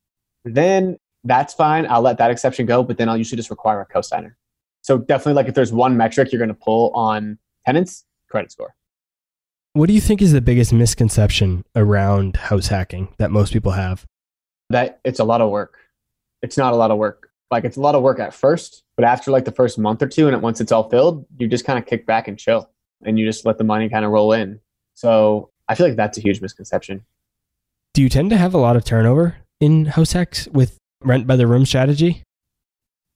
then 0.46 0.98
that's 1.24 1.54
fine. 1.54 1.86
I'll 1.90 2.02
let 2.02 2.18
that 2.18 2.32
exception 2.32 2.66
go, 2.66 2.84
but 2.84 2.98
then 2.98 3.10
I'll 3.10 3.18
usually 3.18 3.38
just 3.38 3.50
require 3.50 3.82
a 3.82 3.86
cosigner. 3.86 4.34
So 4.82 4.98
definitely 4.98 5.34
like 5.34 5.48
if 5.48 5.54
there's 5.54 5.72
one 5.72 5.96
metric 5.96 6.32
you're 6.32 6.40
going 6.40 6.50
to 6.50 6.54
pull 6.54 6.92
on 6.92 7.38
tenants, 7.66 8.06
credit 8.30 8.52
score. 8.52 8.76
What 9.74 9.88
do 9.88 9.94
you 9.94 10.02
think 10.02 10.22
is 10.22 10.34
the 10.34 10.42
biggest 10.42 10.74
misconception 10.74 11.64
around 11.76 12.36
house 12.36 12.68
hacking 12.68 13.14
that 13.20 13.32
most 13.32 13.54
people 13.54 13.72
have? 13.72 14.06
That 14.70 15.00
it's 15.06 15.20
a 15.20 15.24
lot 15.24 15.42
of 15.42 15.50
work. 15.50 15.78
It's 16.42 16.58
not 16.58 16.74
a 16.74 16.76
lot 16.76 16.92
of 16.92 16.98
work. 16.98 17.30
Like 17.52 17.66
it's 17.66 17.78
a 17.78 17.82
lot 17.82 17.96
of 17.96 18.02
work 18.02 18.20
at 18.20 18.34
first, 18.34 18.84
but 18.96 19.06
after 19.06 19.30
like 19.30 19.46
the 19.46 19.52
first 19.52 19.78
month 19.78 20.02
or 20.02 20.08
two 20.08 20.28
and 20.28 20.42
once 20.42 20.60
it's 20.60 20.72
all 20.72 20.90
filled, 20.90 21.26
you 21.38 21.48
just 21.48 21.66
kind 21.66 21.78
of 21.78 21.86
kick 21.86 22.06
back 22.06 22.28
and 22.28 22.38
chill 22.38 22.70
and 23.04 23.20
you 23.20 23.26
just 23.26 23.46
let 23.46 23.58
the 23.58 23.64
money 23.64 23.90
kind 23.90 24.06
of 24.06 24.12
roll 24.12 24.34
in. 24.34 24.60
So 24.94 25.50
I 25.68 25.76
feel 25.76 25.88
like 25.88 25.96
that's 25.96 26.18
a 26.18 26.22
huge 26.22 26.42
misconception. 26.42 27.06
Do 27.94 28.02
you 28.02 28.10
tend 28.10 28.30
to 28.32 28.38
have 28.38 28.54
a 28.54 28.58
lot 28.58 28.76
of 28.76 28.86
turnover 28.86 29.38
in 29.60 29.86
house 29.86 30.14
hacks 30.14 30.48
with 30.48 30.78
rent 31.04 31.28
by 31.28 31.36
the 31.36 31.48
room 31.48 31.66
strategy? 31.66 32.24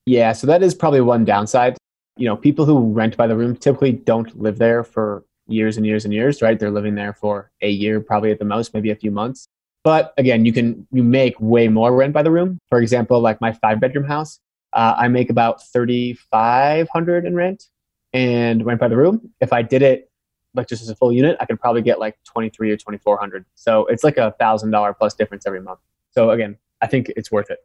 Yeah, 0.06 0.34
so 0.34 0.48
that 0.48 0.62
is 0.62 0.76
probably 0.76 1.02
one 1.02 1.26
downside. 1.26 1.78
You 2.18 2.28
know, 2.28 2.38
people 2.38 2.66
who 2.66 2.92
rent 2.92 3.18
by 3.18 3.28
the 3.28 3.36
room 3.36 3.56
typically 3.56 3.92
don't 3.92 4.40
live 4.40 4.58
there 4.58 4.84
for 4.84 5.26
years 5.48 5.78
and 5.78 5.86
years 5.86 6.06
and 6.06 6.14
years, 6.14 6.42
right? 6.42 6.60
They're 6.60 6.72
living 6.72 6.96
there 6.96 7.14
for 7.14 7.52
a 7.62 7.70
year, 7.70 8.00
probably 8.00 8.32
at 8.32 8.40
the 8.40 8.46
most, 8.46 8.74
maybe 8.74 8.92
a 8.92 8.96
few 8.96 9.12
months. 9.12 9.48
But 9.84 10.14
again, 10.18 10.46
you 10.46 10.54
can 10.54 10.88
you 10.92 11.04
make 11.04 11.40
way 11.40 11.68
more 11.68 11.96
rent 11.96 12.14
by 12.14 12.24
the 12.24 12.32
room. 12.32 12.60
For 12.70 12.80
example, 12.80 13.20
like 13.20 13.40
my 13.42 13.52
five 13.52 13.80
bedroom 13.80 14.06
house, 14.06 14.40
uh, 14.74 14.96
I 14.98 15.08
make 15.08 15.30
about 15.30 15.62
thirty 15.64 16.14
five 16.14 16.88
hundred 16.92 17.26
in 17.26 17.36
rent 17.36 17.66
and 18.14 18.66
rent 18.66 18.80
by 18.80 18.88
the 18.88 18.98
room. 18.98 19.32
If 19.42 19.54
I 19.54 19.62
did 19.62 19.82
it 19.82 20.10
like 20.56 20.68
just 20.68 20.82
as 20.82 20.90
a 20.90 20.96
full 20.96 21.12
unit, 21.12 21.38
I 21.40 21.46
could 21.46 21.60
probably 21.60 21.82
get 21.82 22.00
like 22.00 22.18
twenty 22.24 22.50
three 22.50 22.72
or 22.72 22.78
twenty 22.78 22.98
four 22.98 23.18
hundred. 23.18 23.46
So 23.56 23.86
it's 23.86 24.04
like 24.04 24.18
a 24.18 24.32
thousand 24.40 24.72
dollar 24.72 24.94
plus 24.94 25.14
difference 25.14 25.46
every 25.46 25.62
month. 25.62 25.80
So 26.12 26.32
again, 26.32 26.58
I 26.82 26.88
think 26.88 27.12
it's 27.16 27.32
worth 27.32 27.52
it. 27.52 27.60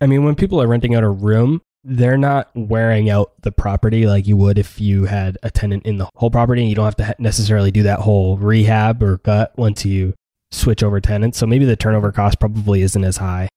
I 0.00 0.06
mean, 0.06 0.24
when 0.24 0.34
people 0.34 0.60
are 0.62 0.66
renting 0.66 0.94
out 0.94 1.04
a 1.04 1.10
room, 1.10 1.60
they're 1.84 2.18
not 2.18 2.50
wearing 2.54 3.10
out 3.10 3.32
the 3.42 3.52
property 3.52 4.06
like 4.06 4.26
you 4.26 4.36
would 4.36 4.58
if 4.58 4.80
you 4.80 5.04
had 5.04 5.38
a 5.42 5.50
tenant 5.50 5.86
in 5.86 5.98
the 5.98 6.08
whole 6.16 6.30
property. 6.30 6.62
And 6.62 6.68
you 6.68 6.74
don't 6.74 6.84
have 6.84 6.96
to 6.96 7.14
necessarily 7.18 7.70
do 7.70 7.82
that 7.84 8.00
whole 8.00 8.36
rehab 8.36 9.02
or 9.02 9.18
gut 9.18 9.52
once 9.56 9.84
you 9.84 10.14
switch 10.50 10.82
over 10.82 11.00
tenants. 11.00 11.38
So 11.38 11.46
maybe 11.46 11.64
the 11.64 11.76
turnover 11.76 12.12
cost 12.12 12.40
probably 12.40 12.82
isn't 12.82 13.04
as 13.04 13.18
high. 13.18 13.48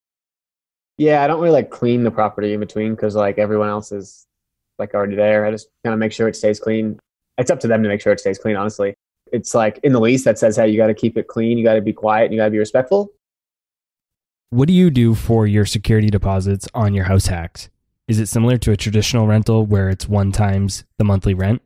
Yeah, 0.96 1.24
I 1.24 1.26
don't 1.26 1.40
really 1.40 1.52
like 1.52 1.70
clean 1.70 2.04
the 2.04 2.10
property 2.10 2.52
in 2.52 2.60
between 2.60 2.94
because 2.94 3.16
like 3.16 3.38
everyone 3.38 3.68
else 3.68 3.90
is 3.90 4.26
like 4.78 4.94
already 4.94 5.16
there. 5.16 5.44
I 5.44 5.50
just 5.50 5.68
kind 5.84 5.92
of 5.92 5.98
make 5.98 6.12
sure 6.12 6.28
it 6.28 6.36
stays 6.36 6.60
clean. 6.60 6.98
It's 7.36 7.50
up 7.50 7.60
to 7.60 7.66
them 7.66 7.82
to 7.82 7.88
make 7.88 8.00
sure 8.00 8.12
it 8.12 8.20
stays 8.20 8.38
clean, 8.38 8.56
honestly. 8.56 8.94
It's 9.32 9.54
like 9.54 9.80
in 9.82 9.92
the 9.92 10.00
lease 10.00 10.24
that 10.24 10.38
says, 10.38 10.56
hey, 10.56 10.68
you 10.68 10.76
got 10.76 10.86
to 10.86 10.94
keep 10.94 11.18
it 11.18 11.26
clean, 11.26 11.58
you 11.58 11.64
got 11.64 11.74
to 11.74 11.80
be 11.80 11.92
quiet, 11.92 12.26
and 12.26 12.34
you 12.34 12.38
got 12.38 12.44
to 12.44 12.50
be 12.52 12.58
respectful. 12.58 13.10
What 14.50 14.68
do 14.68 14.74
you 14.74 14.90
do 14.90 15.14
for 15.14 15.48
your 15.48 15.66
security 15.66 16.10
deposits 16.10 16.68
on 16.74 16.94
your 16.94 17.06
house 17.06 17.26
hacks? 17.26 17.70
Is 18.06 18.20
it 18.20 18.28
similar 18.28 18.56
to 18.58 18.70
a 18.70 18.76
traditional 18.76 19.26
rental 19.26 19.66
where 19.66 19.88
it's 19.88 20.08
one 20.08 20.30
times 20.30 20.84
the 20.96 21.04
monthly 21.04 21.34
rent? 21.34 21.60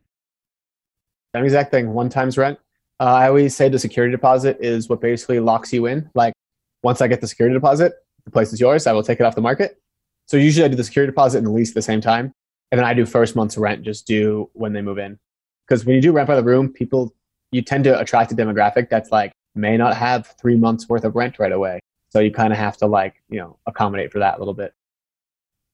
Same 1.35 1.43
exact 1.43 1.69
thing, 1.69 1.93
one 1.93 2.09
times 2.09 2.35
rent. 2.35 2.57
Uh, 2.99 3.03
I 3.03 3.27
always 3.27 3.55
say 3.55 3.69
the 3.69 3.77
security 3.77 4.11
deposit 4.11 4.57
is 4.59 4.89
what 4.89 5.01
basically 5.01 5.39
locks 5.39 5.71
you 5.71 5.85
in. 5.85 6.09
Like 6.15 6.33
once 6.81 6.99
I 6.99 7.07
get 7.07 7.21
the 7.21 7.27
security 7.27 7.53
deposit, 7.53 7.93
the 8.25 8.31
place 8.31 8.51
is 8.51 8.59
yours. 8.59 8.87
I 8.87 8.93
will 8.93 9.03
take 9.03 9.19
it 9.19 9.23
off 9.23 9.35
the 9.35 9.41
market. 9.41 9.79
So 10.25 10.37
usually 10.37 10.65
I 10.65 10.67
do 10.67 10.75
the 10.75 10.83
security 10.83 11.11
deposit 11.11 11.39
and 11.39 11.47
the 11.47 11.51
lease 11.51 11.69
at 11.69 11.75
the 11.75 11.81
same 11.81 12.01
time. 12.01 12.33
And 12.71 12.79
then 12.79 12.85
I 12.85 12.93
do 12.93 13.05
first 13.05 13.35
month's 13.35 13.57
rent 13.57 13.83
just 13.83 14.07
due 14.07 14.49
when 14.53 14.73
they 14.73 14.81
move 14.81 14.97
in. 14.97 15.19
Because 15.67 15.85
when 15.85 15.95
you 15.95 16.01
do 16.01 16.11
rent 16.11 16.27
by 16.27 16.35
the 16.35 16.43
room, 16.43 16.73
people, 16.73 17.13
you 17.51 17.61
tend 17.61 17.83
to 17.83 17.99
attract 17.99 18.31
a 18.31 18.35
demographic 18.35 18.89
that's 18.89 19.11
like 19.11 19.31
may 19.55 19.77
not 19.77 19.95
have 19.95 20.35
three 20.41 20.55
months 20.55 20.89
worth 20.89 21.03
of 21.03 21.15
rent 21.15 21.37
right 21.37 21.51
away. 21.51 21.79
So 22.09 22.19
you 22.19 22.31
kind 22.31 22.51
of 22.51 22.59
have 22.59 22.77
to 22.77 22.87
like, 22.87 23.21
you 23.29 23.39
know, 23.39 23.57
accommodate 23.67 24.11
for 24.11 24.19
that 24.19 24.35
a 24.35 24.39
little 24.39 24.53
bit. 24.53 24.73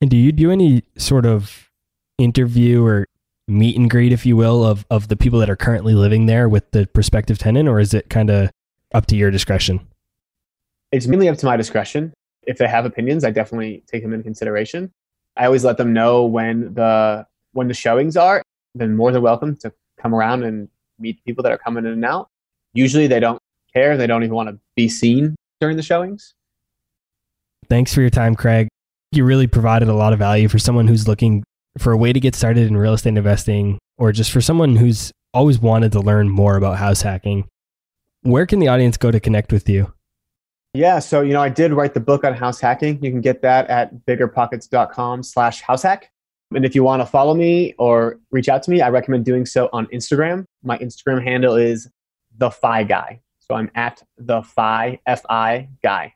And 0.01 0.09
do 0.09 0.17
you 0.17 0.31
do 0.31 0.51
any 0.51 0.83
sort 0.97 1.25
of 1.25 1.69
interview 2.17 2.83
or 2.83 3.05
meet 3.47 3.77
and 3.77 3.89
greet, 3.89 4.11
if 4.11 4.25
you 4.25 4.35
will, 4.35 4.65
of, 4.65 4.85
of 4.89 5.07
the 5.07 5.15
people 5.15 5.39
that 5.39 5.49
are 5.49 5.55
currently 5.55 5.93
living 5.93 6.25
there 6.25 6.49
with 6.49 6.69
the 6.71 6.87
prospective 6.87 7.37
tenant, 7.37 7.69
or 7.69 7.79
is 7.79 7.93
it 7.93 8.09
kind 8.09 8.29
of 8.29 8.49
up 8.93 9.05
to 9.07 9.15
your 9.15 9.31
discretion? 9.31 9.79
It's 10.91 11.07
mainly 11.07 11.29
up 11.29 11.37
to 11.37 11.45
my 11.45 11.57
discretion. 11.57 12.13
If 12.43 12.57
they 12.57 12.67
have 12.67 12.85
opinions, 12.85 13.23
I 13.23 13.31
definitely 13.31 13.83
take 13.87 14.03
them 14.03 14.13
into 14.13 14.23
consideration. 14.23 14.91
I 15.37 15.45
always 15.45 15.63
let 15.63 15.77
them 15.77 15.93
know 15.93 16.25
when 16.25 16.73
the 16.73 17.25
when 17.53 17.67
the 17.67 17.73
showings 17.73 18.15
are. 18.15 18.41
Then 18.75 18.95
more 18.95 19.11
than 19.11 19.21
welcome 19.21 19.55
to 19.57 19.73
come 19.97 20.13
around 20.13 20.43
and 20.43 20.69
meet 20.99 21.23
people 21.25 21.43
that 21.43 21.51
are 21.51 21.57
coming 21.57 21.85
in 21.85 21.91
and 21.91 22.05
out. 22.05 22.29
Usually 22.73 23.07
they 23.07 23.19
don't 23.19 23.41
care. 23.73 23.97
They 23.97 24.07
don't 24.07 24.23
even 24.23 24.35
want 24.35 24.49
to 24.49 24.59
be 24.75 24.87
seen 24.87 25.35
during 25.59 25.77
the 25.77 25.83
showings. 25.83 26.33
Thanks 27.69 27.93
for 27.93 28.01
your 28.01 28.09
time, 28.09 28.35
Craig. 28.35 28.67
You 29.11 29.25
really 29.25 29.47
provided 29.47 29.87
a 29.87 29.93
lot 29.93 30.13
of 30.13 30.19
value 30.19 30.47
for 30.47 30.59
someone 30.59 30.87
who's 30.87 31.07
looking 31.07 31.43
for 31.77 31.91
a 31.91 31.97
way 31.97 32.13
to 32.13 32.19
get 32.19 32.35
started 32.35 32.67
in 32.67 32.77
real 32.77 32.93
estate 32.93 33.17
investing 33.17 33.79
or 33.97 34.11
just 34.11 34.31
for 34.31 34.41
someone 34.41 34.75
who's 34.75 35.11
always 35.33 35.59
wanted 35.59 35.91
to 35.93 35.99
learn 35.99 36.29
more 36.29 36.55
about 36.57 36.77
house 36.77 37.01
hacking. 37.01 37.47
Where 38.21 38.45
can 38.45 38.59
the 38.59 38.67
audience 38.67 38.97
go 38.97 39.11
to 39.11 39.19
connect 39.19 39.51
with 39.51 39.67
you? 39.69 39.93
Yeah, 40.73 40.99
so 40.99 41.21
you 41.21 41.33
know, 41.33 41.41
I 41.41 41.49
did 41.49 41.71
write 41.71 41.93
the 41.93 41.99
book 41.99 42.23
on 42.23 42.33
house 42.33 42.59
hacking. 42.59 43.01
You 43.03 43.11
can 43.11 43.21
get 43.21 43.41
that 43.41 43.69
at 43.69 44.05
biggerpockets.com 44.05 45.23
slash 45.23 45.61
house 45.61 45.83
hack. 45.83 46.11
And 46.53 46.65
if 46.65 46.75
you 46.75 46.83
want 46.83 47.01
to 47.01 47.05
follow 47.05 47.33
me 47.33 47.73
or 47.77 48.19
reach 48.31 48.49
out 48.49 48.63
to 48.63 48.71
me, 48.71 48.81
I 48.81 48.89
recommend 48.89 49.25
doing 49.25 49.45
so 49.45 49.69
on 49.73 49.87
Instagram. 49.87 50.45
My 50.63 50.77
Instagram 50.79 51.23
handle 51.23 51.55
is 51.55 51.89
the 52.37 52.51
Fi 52.51 52.83
Guy. 52.83 53.21
So 53.49 53.55
I'm 53.55 53.69
at 53.75 54.01
the 54.17 54.41
Fi 54.41 54.99
F 55.05 55.23
I 55.29 55.69
Guy. 55.83 56.15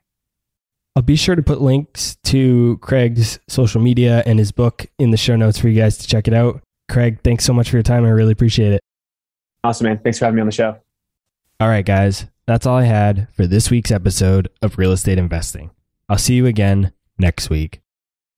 I'll 0.96 1.02
be 1.02 1.16
sure 1.16 1.36
to 1.36 1.42
put 1.42 1.60
links 1.60 2.16
to 2.24 2.78
Craig's 2.78 3.38
social 3.48 3.80
media 3.80 4.24
and 4.26 4.38
his 4.38 4.50
book 4.50 4.86
in 4.98 5.12
the 5.12 5.16
show 5.16 5.36
notes 5.36 5.58
for 5.58 5.68
you 5.68 5.80
guys 5.80 5.96
to 5.98 6.06
check 6.06 6.26
it 6.26 6.34
out. 6.34 6.60
Craig, 6.90 7.20
thanks 7.22 7.44
so 7.44 7.52
much 7.52 7.70
for 7.70 7.76
your 7.76 7.84
time. 7.84 8.04
I 8.04 8.08
really 8.08 8.32
appreciate 8.32 8.72
it. 8.72 8.80
Awesome, 9.62 9.86
man. 9.86 10.00
Thanks 10.02 10.18
for 10.18 10.24
having 10.24 10.36
me 10.36 10.40
on 10.40 10.46
the 10.46 10.52
show. 10.52 10.76
All 11.60 11.68
right, 11.68 11.84
guys. 11.84 12.26
That's 12.46 12.66
all 12.66 12.76
I 12.78 12.84
had 12.84 13.28
for 13.32 13.46
this 13.46 13.70
week's 13.70 13.92
episode 13.92 14.48
of 14.60 14.76
Real 14.78 14.90
Estate 14.90 15.18
Investing. 15.18 15.70
I'll 16.08 16.18
see 16.18 16.34
you 16.34 16.46
again 16.46 16.92
next 17.16 17.48
week. 17.50 17.80